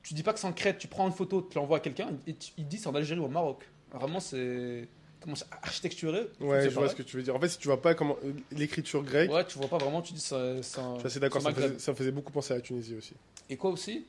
Tu 0.01 0.13
dis 0.15 0.23
pas 0.23 0.33
que 0.33 0.39
c'est 0.39 0.47
en 0.47 0.53
Crète, 0.53 0.79
tu 0.79 0.87
prends 0.87 1.05
une 1.07 1.13
photo, 1.13 1.47
tu 1.49 1.55
l'envoies 1.57 1.77
à 1.77 1.79
quelqu'un, 1.79 2.09
et 2.27 2.33
tu- 2.33 2.51
il 2.57 2.67
dit 2.67 2.77
c'est 2.77 2.87
en 2.87 2.95
Algérie 2.95 3.19
ou 3.21 3.25
au 3.25 3.29
Maroc. 3.29 3.67
Vraiment, 3.93 4.19
c'est. 4.19 4.87
Comment 5.23 5.35
c'est 5.35 5.45
architecturé 5.61 6.27
Ouais, 6.41 6.69
je 6.69 6.75
vois 6.75 6.89
ce 6.89 6.95
que 6.95 7.01
tu 7.03 7.15
veux 7.15 7.23
dire. 7.23 7.33
En 7.35 7.39
fait, 7.39 7.47
si 7.47 7.57
tu 7.57 7.67
vois 7.69 7.81
pas 7.81 7.95
comment 7.95 8.17
l'écriture 8.51 9.01
grecque, 9.03 9.31
Ouais, 9.31 9.45
tu 9.45 9.57
vois 9.57 9.69
pas 9.69 9.77
vraiment, 9.77 10.01
tu 10.01 10.11
dis 10.13 10.19
ça. 10.19 10.61
c'est 10.61 10.79
un- 10.79 10.95
je 10.95 10.99
suis 10.99 11.07
assez 11.07 11.19
d'accord, 11.21 11.41
ça, 11.41 11.51
ça 11.79 11.95
faisait 11.95 12.11
beaucoup 12.11 12.31
penser 12.33 12.51
à 12.53 12.57
la 12.57 12.61
Tunisie 12.61 12.95
aussi. 12.95 13.13
Et 13.49 13.55
quoi 13.57 13.71
aussi? 13.71 14.05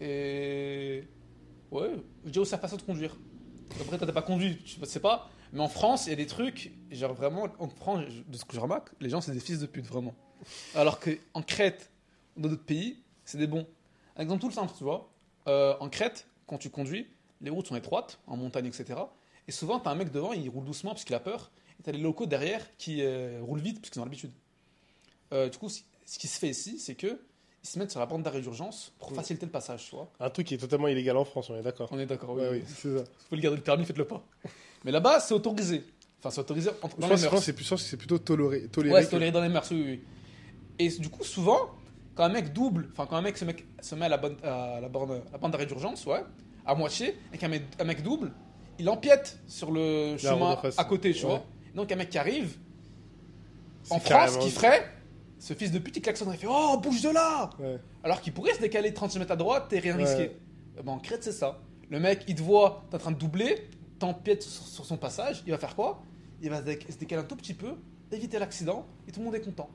Et. 0.00 1.04
Ouais, 1.70 1.90
je 2.24 2.30
dis 2.30 2.38
aussi 2.40 2.52
la 2.52 2.58
façon 2.58 2.76
de 2.76 2.82
conduire. 2.82 3.16
Après, 3.80 3.96
toi, 3.96 4.06
t'as 4.06 4.12
pas 4.12 4.22
conduit, 4.22 4.60
je 4.64 4.84
sais 4.84 4.98
pas. 5.00 5.30
Mais 5.52 5.60
en 5.60 5.68
France, 5.68 6.06
il 6.06 6.10
y 6.10 6.12
a 6.12 6.16
des 6.16 6.26
trucs, 6.26 6.72
genre 6.90 7.14
vraiment, 7.14 7.46
en 7.58 7.68
France, 7.68 8.04
de 8.26 8.36
ce 8.36 8.44
que 8.44 8.54
je 8.54 8.60
remarque, 8.60 8.90
les 9.00 9.08
gens, 9.08 9.20
c'est 9.20 9.32
des 9.32 9.40
fils 9.40 9.60
de 9.60 9.66
pute, 9.66 9.86
vraiment. 9.86 10.14
Alors 10.74 10.98
qu'en 11.00 11.42
Crète, 11.42 11.90
dans 12.36 12.48
d'autres 12.48 12.64
pays, 12.64 13.02
c'est 13.24 13.38
des 13.38 13.46
bons. 13.46 13.66
Un 14.16 14.22
exemple 14.22 14.40
tout 14.42 14.50
simple, 14.50 14.72
tu 14.76 14.82
vois. 14.84 15.08
Euh, 15.46 15.74
en 15.80 15.88
Crète, 15.88 16.26
quand 16.46 16.58
tu 16.58 16.70
conduis, 16.70 17.06
les 17.40 17.50
routes 17.50 17.66
sont 17.68 17.76
étroites, 17.76 18.18
en 18.26 18.36
montagne, 18.36 18.66
etc. 18.66 18.98
Et 19.50 19.52
souvent, 19.52 19.80
t'as 19.80 19.90
un 19.90 19.96
mec 19.96 20.12
devant, 20.12 20.32
il 20.32 20.48
roule 20.48 20.64
doucement 20.64 20.92
parce 20.92 21.02
qu'il 21.02 21.16
a 21.16 21.18
peur. 21.18 21.50
Et 21.80 21.82
t'as 21.82 21.90
les 21.90 21.98
locaux 21.98 22.24
derrière 22.26 22.64
qui 22.78 23.02
euh, 23.02 23.40
roulent 23.42 23.58
vite 23.58 23.80
parce 23.80 23.90
qu'ils 23.90 24.00
ont 24.00 24.04
l'habitude. 24.04 24.30
Euh, 25.32 25.48
du 25.48 25.58
coup, 25.58 25.68
ce 25.68 26.18
qui 26.20 26.28
se 26.28 26.38
fait 26.38 26.50
ici, 26.50 26.78
c'est 26.78 26.94
que 26.94 27.18
ils 27.64 27.68
se 27.68 27.76
mettent 27.80 27.90
sur 27.90 27.98
la 27.98 28.06
bande 28.06 28.22
d'arrêt 28.22 28.40
d'urgence 28.42 28.92
pour 29.00 29.12
faciliter 29.12 29.46
le 29.46 29.50
passage, 29.50 29.86
tu 29.90 29.96
vois. 29.96 30.08
Un 30.20 30.30
truc 30.30 30.46
qui 30.46 30.54
est 30.54 30.58
totalement 30.58 30.86
illégal 30.86 31.16
en 31.16 31.24
France, 31.24 31.50
on 31.50 31.56
est 31.56 31.62
d'accord. 31.64 31.88
On 31.90 31.98
est 31.98 32.06
d'accord, 32.06 32.30
oui. 32.36 32.42
Ouais, 32.42 32.48
oui. 32.52 32.58
oui, 32.58 32.64
c'est 32.68 32.96
ça. 32.96 33.02
Vous 33.02 33.04
voulez 33.30 33.42
garder 33.42 33.56
le 33.56 33.62
permis, 33.64 33.84
faites-le 33.84 34.04
pas. 34.04 34.24
Mais 34.84 34.92
là-bas, 34.92 35.18
c'est 35.18 35.34
autorisé. 35.34 35.82
Enfin, 36.20 36.30
c'est 36.30 36.40
autorisé 36.42 36.70
entre, 36.80 36.96
dans 36.98 37.08
les 37.08 37.16
mœurs. 37.20 37.42
c'est 37.42 37.52
plus- 37.52 37.76
c'est 37.76 37.96
plutôt 37.96 38.18
toléré. 38.18 38.68
toléré 38.68 38.94
Ouais, 38.94 39.02
c'est 39.02 39.10
toléré 39.10 39.32
dans 39.32 39.40
les 39.42 39.48
mœurs, 39.48 39.66
oui, 39.72 39.82
oui. 39.84 40.00
Et 40.78 40.88
du 40.90 41.08
coup, 41.08 41.24
souvent, 41.24 41.70
quand 42.14 42.22
un 42.22 42.28
mec 42.28 42.52
double, 42.52 42.88
enfin, 42.92 43.06
quand 43.06 43.16
un 43.16 43.22
mec 43.22 43.36
se 43.36 43.44
met, 43.44 43.56
se 43.80 43.96
met 43.96 44.04
à 44.04 44.10
la, 44.10 44.16
bonne, 44.16 44.36
à 44.44 44.80
la 44.80 44.88
borne, 44.88 45.22
la 45.32 45.38
bande 45.38 45.50
d'arrêt 45.50 45.66
d'urgence, 45.66 46.06
ouais, 46.06 46.22
à 46.64 46.76
moitié, 46.76 47.16
et 47.32 47.36
qu'un 47.38 47.48
mec, 47.48 47.64
un 47.80 47.84
mec 47.84 48.02
double, 48.04 48.30
il 48.80 48.88
empiète 48.88 49.38
sur 49.46 49.70
le 49.70 50.16
chemin 50.18 50.58
à 50.76 50.84
côté, 50.84 51.12
tu 51.12 51.24
Ouais. 51.24 51.30
vois. 51.30 51.44
Donc, 51.74 51.92
un 51.92 51.96
mec 51.96 52.10
qui 52.10 52.18
arrive, 52.18 52.56
c'est 53.82 53.94
en 53.94 54.00
France, 54.00 54.36
qui 54.38 54.50
ferait, 54.50 54.84
ce 55.38 55.54
fils 55.54 55.70
de 55.70 55.78
pute, 55.78 55.96
il 55.96 56.02
klaxonnerait, 56.02 56.36
il 56.36 56.40
fait 56.40 56.46
Oh, 56.50 56.78
bouge 56.82 57.02
de 57.02 57.10
là 57.10 57.50
Ouais. 57.58 57.78
Alors 58.02 58.20
qu'il 58.20 58.32
pourrait 58.32 58.54
se 58.54 58.60
décaler 58.60 58.92
30 58.92 59.10
cm 59.12 59.26
à 59.30 59.36
droite 59.36 59.72
et 59.72 59.78
rien 59.78 59.96
Ouais. 59.96 60.04
risquer. 60.04 60.36
Eh 60.78 60.82
ben, 60.82 60.92
en 60.92 60.98
Crète, 60.98 61.24
c'est 61.24 61.32
ça. 61.32 61.60
Le 61.88 61.98
mec, 62.00 62.24
il 62.28 62.34
te 62.34 62.42
voit, 62.42 62.84
t'es 62.90 62.96
en 62.96 62.98
train 62.98 63.12
de 63.12 63.18
doubler, 63.18 63.68
t'empiètes 63.98 64.42
sur, 64.42 64.66
sur 64.66 64.84
son 64.84 64.96
passage, 64.96 65.42
il 65.46 65.52
va 65.52 65.58
faire 65.58 65.74
quoi? 65.76 66.02
Il 66.42 66.50
va 66.50 66.58
se 66.60 66.64
déc- 66.64 66.90
se 66.90 66.96
décaler 66.98 67.22
un 67.22 67.24
tout 67.24 67.36
petit 67.36 67.54
peu, 67.54 67.74
éviter 68.12 68.38
l'accident, 68.38 68.86
et 69.08 69.12
tout 69.12 69.20
le 69.20 69.26
monde 69.26 69.34
est 69.34 69.40
content. 69.44 69.68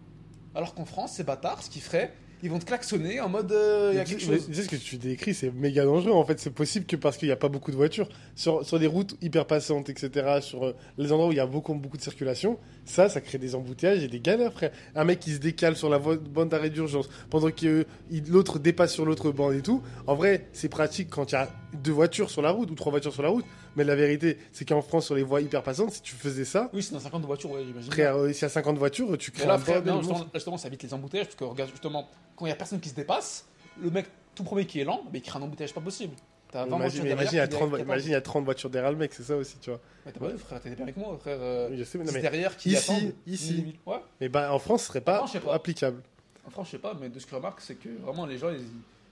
Alors 0.55 0.73
qu'en 0.73 0.85
France, 0.85 1.13
ces 1.13 1.23
bâtards, 1.23 1.61
ce 1.61 1.69
qu'ils 1.69 1.81
feraient, 1.81 2.13
ils 2.43 2.49
vont 2.49 2.59
te 2.59 2.65
klaxonner 2.65 3.19
en 3.21 3.29
mode 3.29 3.51
euh, 3.51 3.89
il 3.93 3.97
y 3.97 3.99
a 3.99 4.03
quelque 4.03 4.21
chose. 4.21 4.45
Tu 4.47 4.53
sais 4.53 4.63
ce 4.63 4.69
que 4.69 4.75
tu 4.75 4.97
décris, 4.97 5.33
c'est 5.33 5.51
méga 5.51 5.83
dangereux. 5.85 6.11
En 6.11 6.25
fait, 6.25 6.39
c'est 6.39 6.51
possible 6.51 6.85
que 6.85 6.95
parce 6.95 7.17
qu'il 7.17 7.27
n'y 7.27 7.31
a 7.31 7.37
pas 7.37 7.49
beaucoup 7.49 7.71
de 7.71 7.75
voitures. 7.75 8.09
Sur, 8.35 8.65
sur 8.65 8.79
des 8.79 8.87
routes 8.87 9.15
hyper 9.21 9.45
passantes, 9.45 9.89
etc., 9.89 10.39
sur 10.41 10.65
euh, 10.65 10.75
les 10.97 11.11
endroits 11.11 11.29
où 11.29 11.31
il 11.31 11.37
y 11.37 11.41
a 11.41 11.45
beaucoup, 11.47 11.73
beaucoup 11.73 11.97
de 11.97 12.01
circulation, 12.01 12.59
ça, 12.83 13.09
ça 13.09 13.21
crée 13.21 13.37
des 13.37 13.55
embouteillages 13.55 14.03
et 14.03 14.07
des 14.07 14.19
galères, 14.19 14.53
frère. 14.53 14.71
Un 14.95 15.05
mec 15.05 15.19
qui 15.19 15.31
se 15.31 15.39
décale 15.39 15.75
sur 15.75 15.89
la 15.89 15.99
bande 15.99 16.49
d'arrêt 16.49 16.69
d'urgence 16.69 17.09
pendant 17.29 17.51
que 17.51 17.65
euh, 17.65 18.21
l'autre 18.29 18.59
dépasse 18.59 18.93
sur 18.93 19.05
l'autre 19.05 19.31
bande 19.31 19.53
et 19.53 19.61
tout. 19.61 19.81
En 20.07 20.15
vrai, 20.15 20.47
c'est 20.53 20.69
pratique 20.69 21.09
quand 21.09 21.31
il 21.31 21.35
y 21.35 21.37
a 21.37 21.49
deux 21.83 21.91
voitures 21.91 22.29
sur 22.29 22.41
la 22.41 22.51
route 22.51 22.69
ou 22.71 22.75
trois 22.75 22.91
voitures 22.91 23.13
sur 23.13 23.23
la 23.23 23.29
route. 23.29 23.45
Mais 23.75 23.83
la 23.83 23.95
vérité, 23.95 24.37
c'est 24.51 24.65
qu'en 24.67 24.81
France, 24.81 25.05
sur 25.07 25.15
les 25.15 25.23
voies 25.23 25.41
hyper 25.41 25.61
passantes, 25.63 25.91
si 25.91 26.01
tu 26.01 26.15
faisais 26.15 26.45
ça, 26.45 26.69
Oui, 26.73 26.81
c'est 26.83 26.93
dans 26.93 26.99
50 26.99 27.23
voitures, 27.25 27.51
ouais, 27.51 27.63
j'imagine. 27.65 27.91
frère, 27.91 28.15
euh, 28.17 28.31
s'il 28.31 28.43
y 28.43 28.45
a 28.45 28.49
50 28.49 28.77
voitures, 28.77 29.17
tu 29.17 29.31
crées 29.31 29.45
là, 29.47 29.57
frère, 29.57 29.83
non, 29.83 29.99
justement, 30.01 30.25
justement, 30.33 30.57
ça 30.57 30.67
évite 30.67 30.83
les 30.83 30.93
embouteillages, 30.93 31.27
parce 31.27 31.35
que 31.35 31.43
regarde, 31.43 31.69
justement, 31.71 32.09
quand 32.35 32.45
il 32.45 32.49
y 32.49 32.51
a 32.51 32.55
personne 32.55 32.79
qui 32.79 32.89
se 32.89 32.95
dépasse, 32.95 33.45
le 33.81 33.89
mec 33.89 34.05
tout 34.33 34.43
premier 34.43 34.65
qui 34.65 34.79
est 34.79 34.83
lent, 34.85 35.03
mais 35.11 35.19
il 35.19 35.21
crée 35.21 35.39
un 35.39 35.41
embouteillage 35.41 35.73
pas 35.73 35.81
possible. 35.81 36.13
T'as 36.51 36.65
20 36.65 36.75
Imagine, 36.77 37.05
imagine, 37.07 37.29
il 37.33 37.35
y 37.37 37.39
a 37.39 37.47
qui- 37.47 37.55
30, 37.55 37.69
qui 37.69 37.75
attendent. 37.75 37.85
imagine, 37.87 38.09
il 38.09 38.11
y 38.11 38.15
a 38.15 38.21
30 38.21 38.45
voitures 38.45 38.69
derrière 38.69 38.91
le 38.91 38.97
mec, 38.97 39.13
c'est 39.13 39.23
ça 39.23 39.35
aussi, 39.35 39.57
tu 39.59 39.69
vois. 39.71 39.79
Mais 40.05 40.11
t'as 40.13 40.19
pas 40.19 40.27
vu, 40.29 40.37
frère, 40.37 40.61
t'es 40.61 40.69
bien 40.69 40.83
avec 40.83 40.95
moi, 40.97 41.17
frère. 41.19 41.37
euh, 41.41 41.69
je 41.75 41.83
sais, 41.83 41.97
mais 41.97 42.05
non, 42.05 42.11
c'est 42.11 42.15
mais- 42.17 42.21
derrière 42.21 42.55
qui 42.55 42.69
Ici, 42.71 42.91
attendent. 42.91 43.13
ici. 43.27 43.75
Ouais. 43.85 43.97
Mais 44.21 44.29
bah, 44.29 44.53
en 44.53 44.59
France, 44.59 44.81
ce 44.83 44.87
serait 44.87 45.01
pas, 45.01 45.17
France, 45.17 45.35
applicable. 45.51 46.01
En 46.47 46.49
France, 46.51 46.67
je 46.67 46.71
sais 46.73 46.77
pas, 46.77 46.93
mais 46.99 47.09
de 47.09 47.19
ce 47.19 47.25
que 47.25 47.31
je 47.31 47.35
remarque, 47.35 47.59
c'est 47.61 47.75
que 47.75 47.89
vraiment 48.01 48.25
les 48.25 48.37
gens, 48.37 48.51
ils, 48.51 48.61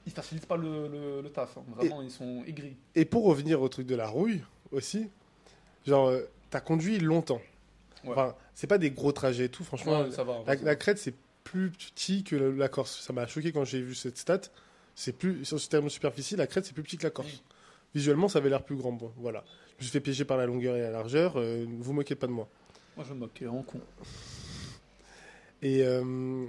ils 0.06 0.12
facilitent 0.14 0.46
pas 0.46 0.56
le, 0.58 0.88
le, 0.88 1.22
le 1.22 1.30
taf. 1.30 1.58
hein. 1.58 1.64
Vraiment, 1.76 2.02
ils 2.02 2.12
sont 2.12 2.44
aigris. 2.46 2.76
Et 2.96 3.04
pour 3.06 3.26
revenir 3.26 3.62
au 3.62 3.68
truc 3.70 3.88
de 3.88 3.96
la 3.96 4.08
rouille 4.08 4.42
aussi, 4.74 5.10
genre, 5.88 6.08
euh, 6.10 6.22
t'as 6.50 6.60
conduit 6.62 7.00
longtemps. 7.00 7.42
Ouais. 8.04 8.12
Enfin, 8.12 8.36
c'est 8.54 8.68
pas 8.68 8.78
des 8.78 8.92
gros 8.92 9.12
trajets 9.14 9.46
et 9.46 9.50
tout, 9.50 9.64
franchement. 9.64 10.02
Ouais, 10.02 10.12
ça 10.12 10.24
va. 10.24 10.40
la, 10.46 10.56
la 10.56 10.76
Crète, 10.76 10.98
c'est 10.98 11.14
plus 11.46 11.70
petit 11.72 12.24
que 12.24 12.36
la, 12.36 12.68
Corse. 12.68 13.02
Ça 13.02 13.14
m'a 13.14 13.28
choqué 13.28 13.52
quand 13.52 13.64
j'ai 13.64 13.82
vu 13.82 13.96
cette 13.96 14.18
stat. 14.18 14.42
C'est 14.96 15.14
plus, 15.18 15.44
sur 15.46 15.60
ce 15.60 15.70
terme 15.70 15.86
de 15.86 15.90
superficie, 15.90 16.36
la 16.36 16.48
Crète, 16.48 16.66
c'est 16.66 16.74
plus 16.74 16.84
petit 16.84 16.98
que 16.98 17.04
la 17.04 17.10
Corse. 17.12 17.32
Mm. 17.34 17.40
Visuellement, 17.96 18.28
ça 18.28 18.40
avait 18.40 18.50
l'air 18.50 18.64
plus 18.64 18.76
grand. 18.76 18.92
Bon, 18.92 19.12
voilà. 19.18 19.44
Je 19.78 19.84
me 19.84 19.84
suis 19.84 19.92
fait 19.92 20.00
piéger 20.02 20.26
par 20.26 20.38
la 20.38 20.46
longueur 20.46 20.76
et 20.76 20.82
la 20.82 20.92
largeur. 20.92 21.34
euh, 21.38 21.66
vous 21.80 21.94
moquez 21.94 22.16
pas 22.16 22.28
de 22.28 22.32
moi. 22.32 22.48
Moi, 22.98 23.06
je 23.08 23.14
me 23.14 23.20
moque, 23.20 23.44
en 23.50 23.62
con. 23.64 23.80
Et, 25.62 25.84
euh, 25.84 26.46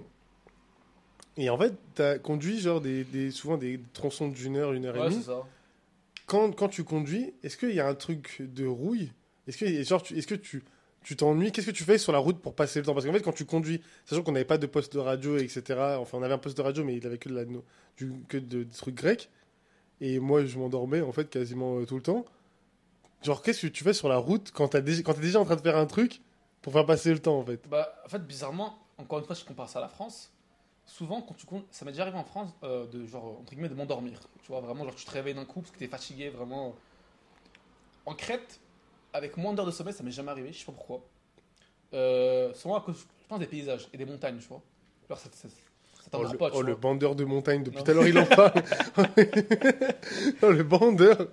et 1.36 1.48
en 1.50 1.56
fait, 1.58 1.72
t'as 1.94 2.18
conduit 2.18 2.60
genre 2.60 2.80
des, 2.80 3.04
des- 3.04 3.30
souvent 3.30 3.56
des 3.56 3.80
tronçons 3.92 4.28
d'une 4.28 4.56
heure, 4.56 4.72
une 4.72 4.86
heure 4.86 4.96
et 4.96 5.00
Ouais, 5.00 5.04
demie. 5.10 5.16
c'est 5.20 5.26
ça. 5.30 5.42
Quand, 6.52 6.68
tu 6.68 6.84
conduis, 6.84 7.34
est-ce 7.42 7.56
qu'il 7.56 7.74
y 7.74 7.80
a 7.80 7.88
un 7.88 7.94
truc 7.94 8.38
de 8.40 8.66
rouille? 8.66 9.12
Est-ce 9.46 9.58
que, 9.58 9.82
genre, 9.82 10.02
tu, 10.02 10.16
est-ce 10.16 10.26
que 10.26 10.34
tu 10.34 10.62
tu 11.04 11.16
t'ennuies? 11.16 11.52
Qu'est-ce 11.52 11.66
que 11.66 11.70
tu 11.70 11.84
fais 11.84 11.98
sur 11.98 12.12
la 12.12 12.18
route 12.18 12.40
pour 12.40 12.54
passer 12.54 12.80
le 12.80 12.86
temps? 12.86 12.94
Parce 12.94 13.06
qu'en 13.06 13.12
fait, 13.12 13.20
quand 13.20 13.32
tu 13.32 13.44
conduis, 13.44 13.80
sachant 14.06 14.22
qu'on 14.22 14.32
n'avait 14.32 14.44
pas 14.44 14.58
de 14.58 14.66
poste 14.66 14.94
de 14.94 14.98
radio, 14.98 15.36
etc., 15.36 15.62
enfin, 16.00 16.18
on 16.18 16.22
avait 16.22 16.34
un 16.34 16.38
poste 16.38 16.56
de 16.56 16.62
radio, 16.62 16.82
mais 16.82 16.96
il 16.96 17.06
avait 17.06 17.18
que, 17.18 17.28
de 17.28 17.46
du, 17.96 18.12
que 18.26 18.38
de, 18.38 18.64
trucs 18.64 18.96
grecs. 18.96 19.30
Et 20.00 20.18
moi, 20.18 20.44
je 20.44 20.58
m'endormais, 20.58 21.02
en 21.02 21.12
fait, 21.12 21.30
quasiment 21.30 21.78
euh, 21.78 21.84
tout 21.84 21.96
le 21.96 22.02
temps. 22.02 22.24
Genre, 23.22 23.42
qu'est-ce 23.42 23.66
que 23.66 23.66
tu 23.68 23.84
fais 23.84 23.92
sur 23.92 24.08
la 24.08 24.16
route 24.16 24.50
quand 24.52 24.68
t'as 24.68 24.80
déjà, 24.80 25.02
t'es 25.02 25.20
déjà 25.20 25.40
en 25.40 25.44
train 25.44 25.56
de 25.56 25.60
faire 25.60 25.76
un 25.76 25.86
truc 25.86 26.20
pour 26.62 26.72
faire 26.72 26.86
passer 26.86 27.12
le 27.12 27.18
temps, 27.18 27.38
en 27.38 27.44
fait? 27.44 27.60
Bah, 27.68 27.94
en 28.04 28.08
fait, 28.08 28.26
bizarrement, 28.26 28.78
encore 28.98 29.18
une 29.18 29.24
fois, 29.24 29.36
je 29.36 29.44
compare 29.44 29.68
ça 29.68 29.78
à 29.78 29.82
la 29.82 29.88
France, 29.88 30.32
souvent, 30.86 31.22
quand 31.22 31.34
tu 31.34 31.46
comptes, 31.46 31.66
ça 31.70 31.84
m'est 31.84 31.92
déjà 31.92 32.02
arrivé 32.02 32.18
en 32.18 32.24
France, 32.24 32.50
euh, 32.62 32.86
de 32.86 33.04
genre, 33.06 33.38
entre 33.40 33.52
guillemets, 33.52 33.68
de 33.68 33.74
m'endormir. 33.74 34.20
Tu 34.42 34.48
vois, 34.48 34.60
vraiment, 34.60 34.84
genre, 34.84 34.94
tu 34.94 35.04
te 35.04 35.10
réveilles 35.10 35.34
d'un 35.34 35.44
coup 35.44 35.60
parce 35.60 35.70
que 35.72 35.78
t'es 35.78 35.88
fatigué, 35.88 36.28
vraiment. 36.30 36.74
En 38.06 38.14
Crète, 38.14 38.60
avec 39.12 39.36
moins 39.36 39.54
d'heures 39.54 39.66
de 39.66 39.70
sommeil, 39.70 39.94
ça 39.94 40.02
m'est 40.02 40.10
jamais 40.10 40.30
arrivé, 40.30 40.52
je 40.52 40.58
sais 40.58 40.64
pas 40.66 40.72
pourquoi. 40.72 41.00
Euh, 41.94 42.52
souvent 42.54 42.76
à 42.76 42.80
cause, 42.80 43.06
je 43.22 43.28
pense, 43.28 43.38
des 43.38 43.46
paysages 43.46 43.88
et 43.92 43.96
des 43.96 44.04
montagnes, 44.04 44.38
tu 44.38 44.48
vois. 44.48 44.62
Alors, 45.08 45.18
ça, 45.18 45.28
ça, 45.32 45.48
ça 45.48 45.54
Oh, 46.16 46.22
le, 46.22 46.36
pas, 46.36 46.50
tu 46.50 46.56
oh, 46.56 46.60
vois. 46.60 46.70
le 46.70 46.76
bandeur 46.76 47.16
de 47.16 47.24
montagne, 47.24 47.64
depuis 47.64 47.82
tout 47.82 47.90
à 47.90 47.94
l'heure, 47.94 48.06
il 48.06 48.16
en 48.18 48.26
parle. 48.26 48.52
oh, 50.42 50.50
le 50.50 50.62
bandeur 50.62 51.28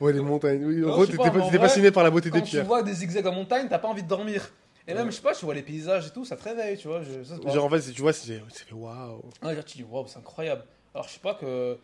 Ouais, 0.00 0.12
les 0.12 0.20
montagnes. 0.20 0.64
Oui, 0.64 0.82
en 0.84 0.90
gros, 0.90 1.04
je 1.04 1.10
sais 1.10 1.18
t'étais 1.18 1.30
pas, 1.30 1.30
pas, 1.30 1.38
mais 1.38 1.42
en 1.42 1.46
t'étais 1.46 1.58
vrai, 1.58 1.68
fasciné 1.68 1.90
par 1.90 2.02
la 2.02 2.10
beauté 2.10 2.30
Quand 2.30 2.38
des 2.38 2.44
tu 2.44 2.50
pierres. 2.52 2.64
vois 2.64 2.82
des 2.82 2.94
zigzags 2.94 3.26
en 3.26 3.32
montagne, 3.32 3.66
t'as 3.68 3.78
pas 3.78 3.88
envie 3.88 4.02
de 4.02 4.08
dormir. 4.08 4.50
Et 4.88 4.94
même, 4.94 5.10
je 5.10 5.16
sais 5.16 5.22
pas, 5.22 5.34
tu 5.34 5.44
vois 5.44 5.54
les 5.54 5.62
paysages 5.62 6.08
et 6.08 6.10
tout, 6.10 6.24
ça 6.24 6.36
te 6.36 6.42
réveille, 6.42 6.76
tu 6.76 6.88
vois. 6.88 7.02
Je, 7.02 7.22
ça, 7.22 7.36
c'est 7.36 7.42
pas- 7.44 7.50
Genre, 7.52 7.64
en 7.64 7.70
fait, 7.70 7.80
c'est- 7.80 7.92
tu 7.92 8.02
vois, 8.02 8.12
c'est 8.12 8.40
c'est 8.50 8.64
fait 8.64 8.74
waouh. 8.74 9.22
Ouais, 9.42 9.54
là, 9.54 9.62
tu 9.62 9.78
dis, 9.78 9.84
waouh, 9.84 10.06
c'est 10.08 10.18
incroyable. 10.18 10.64
Alors, 10.94 11.06
je 11.08 11.12
sais 11.14 11.20
pas 11.20 11.34
que 11.34 11.78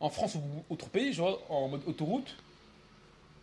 en 0.00 0.08
France 0.10 0.36
ou 0.36 0.40
autre 0.72 0.88
pays, 0.88 1.10
tu 1.12 1.20
vois, 1.20 1.40
en 1.48 1.68
mode 1.68 1.82
autoroute, 1.86 2.36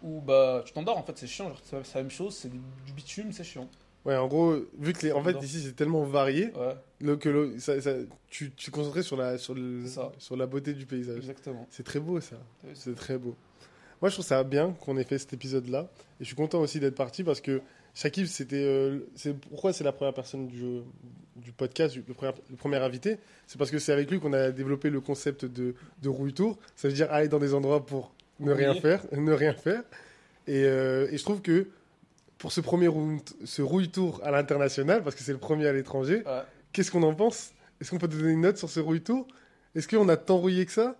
où 0.03 0.21
bah, 0.21 0.63
tu 0.65 0.73
t'endors, 0.73 0.97
en 0.97 1.03
fait, 1.03 1.17
c'est 1.17 1.27
chiant. 1.27 1.49
Genre, 1.49 1.59
c'est 1.63 1.85
c'est 1.85 1.95
la 1.95 2.01
même 2.03 2.11
chose, 2.11 2.35
c'est 2.35 2.49
du, 2.49 2.59
du 2.85 2.93
bitume, 2.93 3.31
c'est 3.31 3.43
chiant. 3.43 3.67
Ouais, 4.03 4.15
en 4.15 4.27
gros, 4.27 4.55
vu 4.79 4.93
que 4.93 5.05
les, 5.05 5.11
en 5.11 5.19
fait, 5.21 5.29
J'adore. 5.29 5.43
ici, 5.43 5.61
c'est 5.61 5.75
tellement 5.75 6.03
varié 6.03 6.45
Ouais, 6.55 6.75
le- 7.01 7.17
que 7.17 7.29
le- 7.29 7.59
ça, 7.59 7.79
ça- 7.81 7.93
tu, 8.29 8.51
tu 8.51 8.71
te 8.71 8.75
concentrais 8.75 9.03
sur 9.03 9.15
la, 9.15 9.37
sur, 9.37 9.53
le, 9.53 9.83
C'est 9.85 9.91
ça. 9.95 10.11
sur 10.17 10.35
la 10.35 10.47
beauté 10.47 10.73
du 10.73 10.87
paysage. 10.87 11.17
exactement. 11.17 11.67
C'est 11.69 11.83
très 11.83 11.99
beau, 11.99 12.19
ça. 12.19 12.37
C'est 12.73 12.95
très 12.95 13.17
beau. 13.19 13.35
Moi, 14.01 14.09
je 14.09 14.15
trouve 14.15 14.25
ça 14.25 14.43
bien 14.43 14.71
qu'on 14.71 14.97
ait 14.97 15.03
fait 15.03 15.19
cet 15.19 15.33
épisode-là. 15.33 15.87
Et 16.19 16.23
je 16.23 16.25
suis 16.25 16.35
content 16.35 16.59
aussi 16.61 16.79
d'être 16.79 16.95
parti 16.95 17.23
parce 17.23 17.41
que 17.41 17.61
Shakib, 17.93 18.25
c'était. 18.25 18.63
euh, 18.63 18.99
c'est 19.15 19.37
pourquoi 19.37 19.73
c'est 19.73 19.83
la 19.83 19.91
première 19.91 20.13
personne 20.13 20.47
du, 20.47 20.79
du 21.35 21.51
podcast, 21.51 21.93
du- 21.93 22.03
le, 22.07 22.13
premier, 22.13 22.31
le 22.49 22.55
premier 22.55 22.77
invité? 22.77 23.17
C'est 23.47 23.57
parce 23.57 23.69
que 23.71 23.79
c'est 23.79 23.91
avec 23.91 24.09
lui 24.09 24.19
qu'on 24.19 24.33
a 24.33 24.51
développé 24.51 24.89
le 24.89 25.01
concept 25.01 25.45
de, 25.45 25.75
de 26.01 26.09
rouille 26.09 26.33
tour. 26.33 26.57
Ça 26.75 26.87
veut 26.87 26.93
dire 26.93 27.11
aller 27.11 27.27
dans 27.27 27.39
des 27.39 27.53
endroits 27.53 27.85
pour 27.85 28.13
ne 28.39 28.51
rien 28.53 28.73
faire, 28.75 29.03
ne 29.11 29.33
rien 29.33 29.53
faire. 29.53 29.83
Et, 30.47 30.63
euh, 30.63 31.07
et 31.11 31.17
je 31.17 31.23
trouve 31.23 31.41
que 31.41 31.67
pour 32.37 32.51
ce 32.51 32.61
premier 32.61 32.87
ce 33.43 33.61
rouille 33.61 33.89
tour 33.89 34.21
à 34.23 34.31
l'international, 34.31 35.03
parce 35.03 35.15
que 35.15 35.21
c'est 35.21 35.33
le 35.33 35.37
premier 35.37 35.67
à 35.67 35.73
l'étranger, 35.73 36.23
Ouais. 36.25 36.41
qu'est-ce 36.71 36.89
qu'on 36.91 37.03
en 37.03 37.13
pense? 37.13 37.51
Est-ce 37.79 37.91
qu'on 37.91 37.97
peut 37.97 38.07
donner 38.07 38.31
une 38.31 38.41
note 38.41 38.57
sur 38.57 38.69
ce 38.69 38.79
rouille 38.79 39.01
tour? 39.01 39.27
Est-ce 39.75 39.87
qu'on 39.87 40.07
a 40.09 40.17
tant 40.17 40.37
rouillé 40.37 40.65
que 40.65 40.71
ça? 40.71 40.95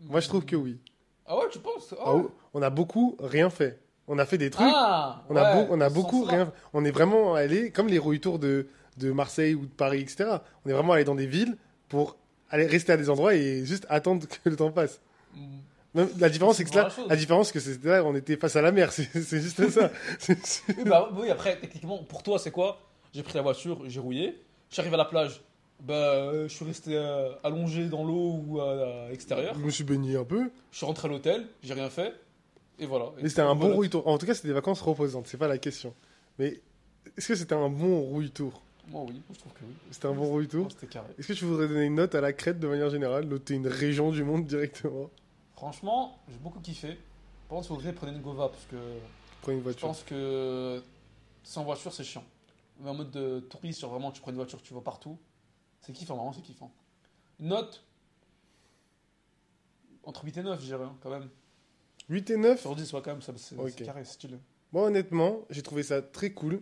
Moi, 0.00 0.20
je 0.20 0.28
trouve 0.28 0.44
que 0.44 0.56
oui. 0.56 0.78
Ah 1.26 1.36
ouais, 1.38 1.44
tu 1.50 1.58
penses? 1.58 1.92
Ah 1.98 2.04
Ah, 2.06 2.22
on 2.54 2.62
a 2.62 2.70
beaucoup 2.70 3.16
rien 3.20 3.50
fait. 3.50 3.78
On 4.08 4.18
a 4.18 4.26
fait 4.26 4.38
des 4.38 4.50
trucs. 4.50 4.66
Ah, 4.70 5.22
On 5.28 5.36
a, 5.36 5.56
ouais, 5.56 5.66
on 5.70 5.80
a 5.80 5.88
beaucoup 5.90 6.22
rien. 6.24 6.52
On 6.72 6.84
est 6.84 6.90
vraiment 6.90 7.34
allé, 7.34 7.70
comme 7.70 7.88
les 7.88 7.98
rouilles 7.98 8.20
tours 8.20 8.38
de, 8.38 8.68
de 8.98 9.10
Marseille 9.12 9.54
ou 9.54 9.62
de 9.66 9.70
Paris, 9.72 10.00
etc. 10.00 10.38
On 10.64 10.70
est 10.70 10.72
vraiment 10.72 10.92
allé 10.92 11.04
dans 11.04 11.14
des 11.16 11.26
villes 11.26 11.56
pour 11.88 12.16
aller 12.50 12.66
rester 12.66 12.92
à 12.92 12.96
des 12.96 13.10
endroits 13.10 13.34
et 13.34 13.64
juste 13.64 13.86
attendre 13.88 14.26
que 14.28 14.48
le 14.48 14.56
temps 14.56 14.70
passe. 14.70 15.00
Mm. 15.34 15.40
Même- 15.94 16.08
la 16.18 16.28
différence, 16.28 16.56
C'est 16.58 16.64
que 16.64 16.76
là, 16.76 16.88
la 17.08 17.16
différence, 17.16 17.50
que 17.52 17.58
c'était 17.58 17.88
là, 17.88 18.04
on 18.04 18.14
était 18.14 18.36
face 18.36 18.54
à 18.54 18.62
la 18.62 18.70
mer. 18.70 18.92
C'est 18.92 19.40
juste 19.40 19.68
ça. 19.70 19.90
Oui, 20.28 20.84
bah, 20.84 21.08
oui, 21.16 21.30
après, 21.30 21.58
techniquement, 21.58 21.98
pour 22.04 22.22
toi, 22.22 22.38
c'est 22.38 22.50
quoi? 22.50 22.78
J'ai 23.14 23.22
pris 23.22 23.34
la 23.34 23.42
voiture, 23.42 23.80
j'ai 23.88 23.98
rouillé, 23.98 24.38
j'arrive 24.70 24.92
à 24.92 24.98
la 24.98 25.06
plage, 25.06 25.40
bah, 25.82 25.94
euh, 25.94 26.48
je 26.48 26.54
suis 26.54 26.66
resté 26.66 26.90
euh, 26.94 27.30
allongé 27.42 27.86
dans 27.86 28.04
l'eau 28.04 28.42
ou 28.46 28.60
à, 28.60 29.06
à 29.06 29.08
l'extérieur, 29.08 29.54
Je 29.58 29.64
me 29.64 29.70
suis 29.70 29.84
baigné 29.84 30.16
un 30.16 30.24
peu, 30.24 30.50
je 30.70 30.76
suis 30.76 30.84
rentré 30.86 31.08
à 31.08 31.10
l'hôtel, 31.10 31.46
j'ai 31.62 31.72
rien 31.72 31.88
fait, 31.88 32.12
et 32.78 32.86
voilà. 32.86 33.06
Et 33.18 33.22
mais 33.22 33.28
c'était 33.28 33.42
un 33.42 33.54
bon 33.54 33.60
voilà. 33.62 33.74
rouille 33.76 33.90
tour. 33.90 34.06
En 34.06 34.18
tout 34.18 34.26
cas, 34.26 34.34
c'était 34.34 34.48
des 34.48 34.54
vacances 34.54 34.80
reposantes. 34.80 35.26
C'est 35.26 35.38
pas 35.38 35.48
la 35.48 35.58
question. 35.58 35.94
Mais 36.38 36.60
est-ce 37.16 37.28
que 37.28 37.34
c'était 37.34 37.54
un 37.54 37.68
bon 37.68 38.00
rouille 38.00 38.30
tour 38.30 38.62
Moi, 38.88 39.02
oui, 39.08 39.22
je 39.32 39.38
trouve 39.38 39.52
que 39.52 39.64
oui. 39.64 39.74
C'était 39.90 40.06
un 40.06 40.12
bon 40.14 40.24
rouille 40.26 40.48
tour 40.48 40.68
C'était 40.70 40.86
carré. 40.86 41.08
Est-ce 41.18 41.28
que 41.28 41.32
tu 41.32 41.44
voudrais 41.44 41.68
donner 41.68 41.84
une 41.84 41.94
note 41.94 42.14
à 42.14 42.20
la 42.20 42.32
Crète 42.32 42.58
de 42.60 42.68
manière 42.68 42.90
générale, 42.90 43.24
noter 43.26 43.54
une 43.54 43.66
région 43.68 44.10
du 44.10 44.22
monde 44.24 44.44
directement? 44.46 45.10
Franchement, 45.54 46.18
j'ai 46.28 46.36
beaucoup 46.38 46.60
kiffé. 46.60 46.98
Contre, 47.48 47.62
si 47.64 47.68
vous 47.70 47.76
voulez, 47.76 47.92
prenez 47.92 48.12
une 48.12 48.20
Gova, 48.22 48.48
parce 48.48 48.64
que 48.66 48.76
Prenez 49.40 49.54
une 49.58 49.60
je 49.60 49.64
voiture. 49.64 49.88
pense 49.88 50.02
que 50.02 50.82
sans 51.44 51.64
voiture, 51.64 51.92
c'est 51.94 52.04
chiant. 52.04 52.24
Mais 52.80 52.90
en 52.90 52.94
mode 52.94 53.10
de 53.12 53.40
touriste, 53.40 53.82
vraiment, 53.84 54.10
tu 54.10 54.20
prends 54.20 54.32
une 54.32 54.36
voiture, 54.36 54.60
tu 54.60 54.74
vas 54.74 54.80
partout. 54.80 55.16
C'est 55.80 55.92
kiffant, 55.92 56.16
vraiment, 56.16 56.32
c'est 56.32 56.42
kiffant. 56.42 56.70
Une 57.40 57.48
note? 57.48 57.82
Entre 60.04 60.24
8 60.24 60.36
et 60.38 60.42
9, 60.42 60.60
je 60.60 60.66
dirais, 60.66 60.84
hein, 60.84 60.94
quand 61.02 61.10
même. 61.10 61.28
8 62.08 62.30
et 62.30 62.36
9 62.36 62.60
Sur 62.60 62.74
10, 62.76 62.92
ouais, 62.92 63.00
quand 63.04 63.12
même, 63.12 63.22
ça, 63.22 63.32
c'est 63.36 63.84
carré, 63.84 64.04
stylé. 64.04 64.36
Moi, 64.72 64.84
honnêtement, 64.84 65.44
j'ai 65.50 65.62
trouvé 65.62 65.82
ça 65.82 66.02
très 66.02 66.30
cool, 66.30 66.60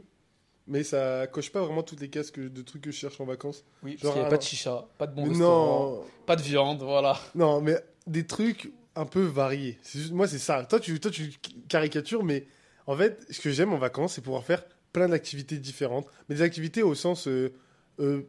mais 0.67 0.83
ça 0.83 1.27
coche 1.27 1.51
pas 1.53 1.61
vraiment 1.63 1.83
toutes 1.83 2.01
les 2.01 2.09
cases 2.11 2.31
que- 2.31 2.49
de 2.49 2.63
trucs 2.63 2.83
que 2.83 2.91
je 2.91 2.97
cherche 2.97 3.21
en 3.21 3.25
vacances. 3.25 3.65
Oui, 3.83 3.93
Genre, 3.93 4.01
parce 4.01 4.03
qu'il 4.03 4.09
n'y 4.13 4.19
alors- 4.21 4.31
pas 4.31 4.37
de 4.39 4.43
chicha, 4.43 4.89
pas 4.99 5.07
de 5.07 5.15
bon 5.15 5.23
Mais 5.25 5.29
restaurant, 5.31 5.91
non, 5.97 6.05
pas 6.27 6.37
de 6.37 6.43
viande, 6.43 6.83
voilà. 6.83 7.19
non, 7.35 7.61
mais 7.61 7.77
des 8.07 8.27
trucs 8.27 8.73
un 8.97 9.07
peu 9.07 9.23
variés. 9.23 9.79
Juste- 9.93 10.13
moi, 10.13 10.29
c'est 10.29 10.39
ça. 10.39 10.65
Toi, 10.65 10.81
tu, 10.81 10.99
toi, 11.01 11.11
tu 11.11 11.33
caricatures, 11.69 12.23
mais 12.25 12.47
en 12.87 12.97
fait, 12.97 13.25
ce 13.31 13.41
que 13.41 13.51
j'aime 13.51 13.73
en 13.73 13.79
vacances, 13.79 14.15
c'est 14.15 14.21
pouvoir 14.23 14.45
faire 14.45 14.65
plein 14.93 15.09
d'activités 15.09 15.59
différentes, 15.59 16.07
mais 16.29 16.37
des 16.37 16.43
activités 16.43 16.83
au 16.83 16.95
sens 16.95 17.27
euh, 17.27 17.53
euh, 18.01 18.23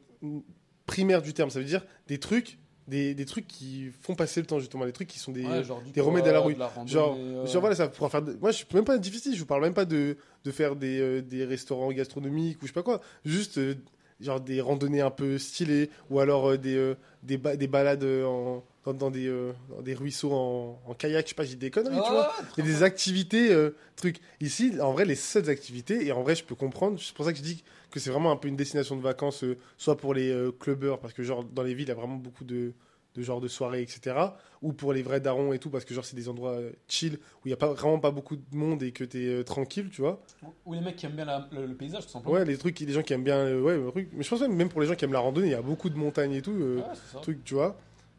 primaire 0.86 1.22
du 1.22 1.34
terme. 1.34 1.50
Ça 1.50 1.60
veut 1.60 1.66
dire 1.66 1.86
des 2.08 2.20
trucs, 2.20 2.58
des, 2.88 3.16
des 3.16 3.26
trucs 3.26 3.48
qui 3.48 3.90
font 4.02 4.16
passer 4.16 4.40
le 4.42 4.46
temps 4.46 4.60
justement, 4.60 4.86
des 4.86 4.92
trucs 4.92 5.08
qui 5.08 5.20
sont 5.20 5.32
des, 5.32 5.44
Ouais, 5.46 5.64
genre 5.64 5.82
du 5.82 5.92
des 5.92 6.02
remèdes 6.02 6.28
à 6.28 6.32
la 6.34 6.42
de 6.42 6.62
randonnée, 6.64 6.92
Genre, 6.92 7.16
euh, 7.18 7.46
genre 7.48 7.62
voilà, 7.62 7.76
ça 7.76 7.88
pourra 7.88 8.10
faire. 8.10 8.22
de- 8.22 8.38
Moi, 8.40 8.52
je 8.52 8.58
suis 8.58 8.66
même 8.74 8.84
pas 8.86 8.98
difficile. 8.98 9.34
Je 9.34 9.40
vous 9.40 9.46
parle 9.46 9.62
même 9.64 9.74
pas 9.74 9.86
de, 9.86 10.18
de 10.44 10.52
faire 10.52 10.76
des, 10.76 11.00
euh, 11.00 11.22
des 11.22 11.46
restaurants 11.46 11.92
gastronomiques 11.92 12.58
ou 12.62 12.66
je 12.66 12.68
sais 12.68 12.74
pas 12.74 12.84
quoi. 12.84 13.02
Juste 13.26 13.58
euh, 13.58 13.76
genre 14.22 14.40
des 14.40 14.62
randonnées 14.62 15.02
un 15.02 15.10
peu 15.12 15.38
stylées 15.38 15.90
ou 16.10 16.20
alors 16.20 16.52
euh, 16.52 16.58
des, 16.58 16.94
des, 17.24 17.38
ba- 17.38 17.56
des 17.56 17.68
balades 17.68 18.04
en, 18.04 18.64
dans, 18.86 18.94
dans 18.94 19.10
des, 19.12 19.34
dans 19.70 19.82
des 19.82 19.94
ruisseaux 19.96 20.32
en, 20.34 20.80
en 20.86 20.94
kayak. 20.94 21.26
Je 21.26 21.30
sais 21.30 21.36
pas, 21.36 21.44
j'ai 21.44 21.56
des 21.56 21.72
conneries, 21.72 21.96
tu 22.06 22.12
vois. 22.12 22.32
Ah, 22.38 22.44
Il 22.58 22.66
y 22.66 22.68
a 22.68 22.72
des 22.72 22.84
activités, 22.84 23.50
trucs. 23.96 24.20
Ici, 24.42 24.74
en 24.80 24.92
vrai, 24.94 25.06
les 25.06 25.16
seules 25.16 25.50
activités, 25.50 26.06
et 26.06 26.12
en 26.12 26.22
vrai, 26.22 26.36
je 26.36 26.44
peux 26.44 26.56
comprendre, 26.56 27.00
c'est 27.02 27.16
pour 27.16 27.26
ça 27.26 27.32
que 27.32 27.40
je 27.40 27.44
dis 27.44 27.64
que 27.92 28.00
c'est 28.00 28.10
vraiment 28.12 28.32
un 28.32 28.36
peu 28.38 28.48
une 28.48 28.56
destination 28.56 28.96
de 28.96 29.02
vacances, 29.02 29.44
euh, 29.44 29.58
soit 29.78 29.98
pour 29.98 30.14
les 30.14 30.30
euh, 30.30 30.52
clubbers, 30.52 31.00
parce 31.00 31.14
que 31.14 31.24
genre 31.24 31.44
dans 31.44 31.64
les 31.64 31.74
villes, 31.74 31.86
il 31.88 31.90
y 31.90 31.92
a 31.92 31.96
vraiment 31.96 32.16
beaucoup 32.18 32.44
de, 32.44 32.74
de 33.16 33.22
genres 33.22 33.40
de 33.42 33.48
soirées, 33.48 33.82
etc. 33.82 34.16
Ou 34.62 34.74
pour 34.74 34.92
les 34.94 35.02
vrais 35.04 35.20
darons 35.22 35.54
et 35.54 35.60
tout, 35.60 35.70
parce 35.70 35.86
que 35.86 35.94
genre 35.94 36.04
c'est 36.06 36.16
des 36.16 36.28
endroits 36.30 36.52
euh, 36.54 36.72
chill, 36.88 37.14
où 37.16 37.42
il 37.46 37.50
n'y 37.50 37.54
a 37.54 37.58
pas, 37.58 37.74
vraiment 37.74 38.00
pas 38.00 38.12
beaucoup 38.12 38.36
de 38.36 38.44
monde 38.52 38.84
et 38.84 38.92
que 38.92 39.04
tu 39.04 39.26
es 39.30 39.44
tranquille, 39.44 39.90
tu 39.90 40.02
vois. 40.02 40.22
Ou 40.66 40.74
les 40.74 40.82
mecs 40.82 40.96
qui 40.96 41.06
aiment 41.06 41.16
bien 41.16 41.26
la- 41.26 41.48
le, 41.52 41.66
le 41.66 41.76
paysage, 41.76 42.06
tout 42.06 42.12
simplement. 42.12 42.34
Ouais, 42.36 42.44
les 42.46 42.58
trucs, 42.58 42.80
les 42.80 42.92
gens 42.94 43.02
qui 43.04 43.14
aiment 43.14 43.24
bien, 43.24 43.38
euh, 43.38 43.62
ouais, 43.62 43.78
le 43.78 43.90
truc. 43.92 44.10
Mais 44.14 44.24
je 44.24 44.30
pense 44.30 44.42
même, 44.42 44.56
même 44.56 44.70
pour 44.70 44.82
les 44.82 44.88
gens 44.88 44.96
qui 44.96 45.06
aiment 45.06 45.14
la 45.14 45.20
randonnée, 45.20 45.48
il 45.48 45.52
y 45.52 45.56
a 45.56 45.62
beaucoup 45.62 45.90
de 45.90 45.98
montagnes 45.98 46.34
et 46.34 46.42
tout. 46.42 46.52
euh, 46.52 46.82
truc, 47.22 47.44
tu 47.44 47.54
vois. 47.54 47.78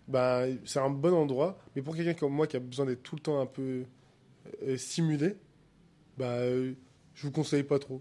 Bah, 0.08 0.44
c'est 0.64 0.78
un 0.78 0.90
bon 0.90 1.12
endroit. 1.14 1.58
Mais 1.74 1.82
pour 1.82 1.96
quelqu'un 1.96 2.14
comme 2.14 2.32
moi 2.32 2.46
qui 2.46 2.56
a 2.56 2.60
besoin 2.60 2.86
d'être 2.86 3.02
tout 3.02 3.16
le 3.16 3.20
temps 3.22 3.40
un 3.40 3.46
peu 3.46 3.82
euh, 4.62 4.76
stimulé, 4.76 5.36
bah, 6.16 6.26
euh, 6.30 6.72
je 7.14 7.22
vous 7.26 7.32
conseille 7.32 7.64
pas 7.64 7.78
trop. 7.80 8.00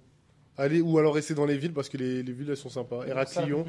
Allez, 0.58 0.80
ou 0.82 0.98
alors 0.98 1.16
restez 1.16 1.34
dans 1.34 1.46
les 1.46 1.58
villes 1.58 1.74
parce 1.74 1.90
que 1.90 1.98
les, 1.98 2.24
les 2.24 2.32
villes 2.32 2.50
elles 2.50 2.58
sont 2.58 2.70
sympas. 2.70 3.06
Héraclion, 3.06 3.66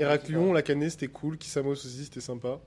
Héraclion, 0.00 0.52
la 0.52 0.62
Canée 0.62 0.90
c'était 0.90 1.08
cool. 1.08 1.38
Kissamos 1.38 1.72
aussi 1.72 2.04
c'était 2.04 2.20
sympa. 2.20 2.60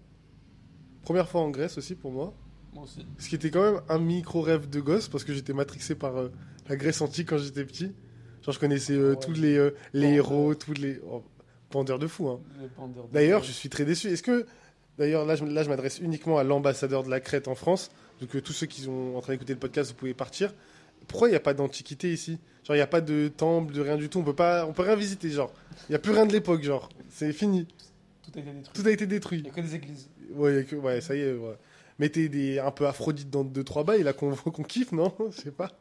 Première 1.03 1.27
fois 1.29 1.41
en 1.41 1.49
Grèce 1.49 1.77
aussi 1.77 1.95
pour 1.95 2.11
moi. 2.11 2.33
Moi 2.73 2.83
aussi. 2.83 3.05
Ce 3.17 3.29
qui 3.29 3.35
était 3.35 3.51
quand 3.51 3.61
même 3.71 3.81
un 3.89 3.99
micro 3.99 4.41
rêve 4.41 4.69
de 4.69 4.79
gosse 4.79 5.07
parce 5.07 5.23
que 5.23 5.33
j'étais 5.33 5.53
matrixé 5.53 5.95
par 5.95 6.17
euh, 6.17 6.29
la 6.67 6.75
Grèce 6.75 7.01
antique 7.01 7.29
quand 7.29 7.37
j'étais 7.37 7.63
petit. 7.65 7.93
Genre 8.43 8.53
je 8.53 8.59
connaissais 8.59 8.93
euh, 8.93 9.11
Ouais. 9.11 9.19
tous 9.19 9.33
les, 9.33 9.57
euh, 9.57 9.75
les 9.93 10.13
héros, 10.13 10.55
tous 10.55 10.73
les. 10.73 10.99
Oh, 11.09 11.23
de 11.83 12.07
fou, 12.07 12.29
hein. 12.29 12.39
D'ailleurs, 13.11 13.43
je 13.43 13.51
suis 13.51 13.69
très 13.69 13.85
déçu. 13.85 14.07
Est-ce 14.07 14.23
que, 14.23 14.47
d'ailleurs, 14.97 15.23
là, 15.25 15.35
je, 15.35 15.45
là, 15.45 15.61
je 15.61 15.69
m'adresse 15.69 15.99
uniquement 15.99 16.39
à 16.39 16.43
l'ambassadeur 16.43 17.03
de 17.03 17.11
la 17.11 17.19
Crète 17.19 17.47
en 17.47 17.53
France. 17.53 17.91
Donc, 18.19 18.41
tous 18.41 18.53
ceux 18.53 18.65
qui 18.65 18.81
sont 18.81 19.13
en 19.15 19.21
train 19.21 19.33
d'écouter 19.33 19.53
le 19.53 19.59
podcast, 19.59 19.91
vous 19.91 19.95
pouvez 19.95 20.15
partir. 20.15 20.51
Pourquoi 21.07 21.27
il 21.27 21.31
n'y 21.31 21.37
a 21.37 21.41
pas 21.41 21.53
d'antiquité 21.53 22.11
ici? 22.13 22.37
Genre, 22.63 22.75
il 22.75 22.79
n'y 22.79 22.83
a 22.83 22.87
pas 22.87 23.01
de 23.01 23.29
temple, 23.35 23.73
de 23.73 23.81
rien 23.81 23.97
du 23.97 24.09
tout. 24.09 24.19
On 24.19 24.23
peut 24.23 24.35
pas, 24.35 24.65
on 24.65 24.73
peut 24.73 24.83
rien 24.83 24.95
visiter, 24.95 25.29
genre. 25.29 25.51
Il 25.87 25.91
n'y 25.91 25.95
a 25.95 25.99
plus 25.99 26.11
rien 26.11 26.25
de 26.25 26.33
l'époque, 26.33 26.61
genre. 26.63 26.89
C'est 27.09 27.33
fini. 27.33 27.67
Tout 28.23 28.31
a 28.35 28.39
été 28.39 28.51
détruit. 28.53 28.73
Tout 28.73 28.87
a 28.87 28.91
été 28.91 29.05
Il 29.37 29.41
n'y 29.43 29.49
a 29.49 29.51
que 29.51 29.61
des 29.61 29.75
églises. 29.75 30.09
Ouais, 30.33 30.65
que- 30.69 30.99
ça 31.01 31.15
y 31.15 31.21
est. 31.21 31.33
Ouais. 31.33 31.55
Mettez 31.97 32.29
des, 32.29 32.59
un 32.59 32.71
peu 32.71 32.87
Aphrodite 32.87 33.29
dans 33.29 33.43
deux 33.43 33.63
trois 33.63 33.83
bails 33.83 34.03
là 34.03 34.13
qu'on 34.13 34.35
qu'on 34.35 34.63
kiffe, 34.63 34.91
non? 34.91 35.13
Je 35.31 35.41
sais 35.41 35.51
pas. 35.51 35.71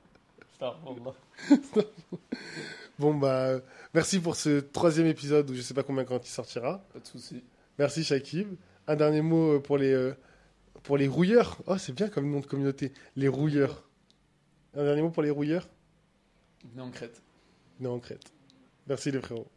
Wallah. 0.61 1.15
Bon 2.99 3.15
bah, 3.15 3.61
merci 3.95 4.19
pour 4.19 4.35
ce 4.35 4.59
troisième 4.59 5.07
épisode 5.07 5.49
où 5.51 5.55
je 5.55 5.61
sais 5.61 5.73
pas 5.75 5.85
combien 5.85 6.05
quand 6.05 6.27
il 6.27 6.31
sortira. 6.31 6.85
Pas 6.93 6.99
de 6.99 7.07
soucis. 7.07 7.45
Merci 7.79 8.03
Shakib. 8.03 8.49
Un 8.89 8.97
dernier 8.97 9.23
mot 9.23 9.61
pour 9.61 9.79
les, 9.79 9.93
euh, 9.93 10.17
pour 10.83 10.97
les 10.97 11.07
rouilleurs. 11.07 11.59
Oh, 11.69 11.79
c'est 11.79 11.95
bien 11.95 12.09
comme 12.09 12.29
nom 12.29 12.41
de 12.41 12.47
communauté. 12.47 12.93
Les 13.15 13.29
rouilleurs. 13.29 13.88
Un 14.75 14.85
dernier 14.85 15.03
mot 15.03 15.11
pour 15.11 15.23
les 15.23 15.31
rouilleurs? 15.31 15.69
Venez 16.65 16.83
en 16.83 16.91
Crète. 16.91 17.23
Non, 17.81 17.95
en 17.95 17.99
Crète. 18.01 18.33
Merci 18.87 19.11
les 19.11 19.21
frérots. 19.21 19.49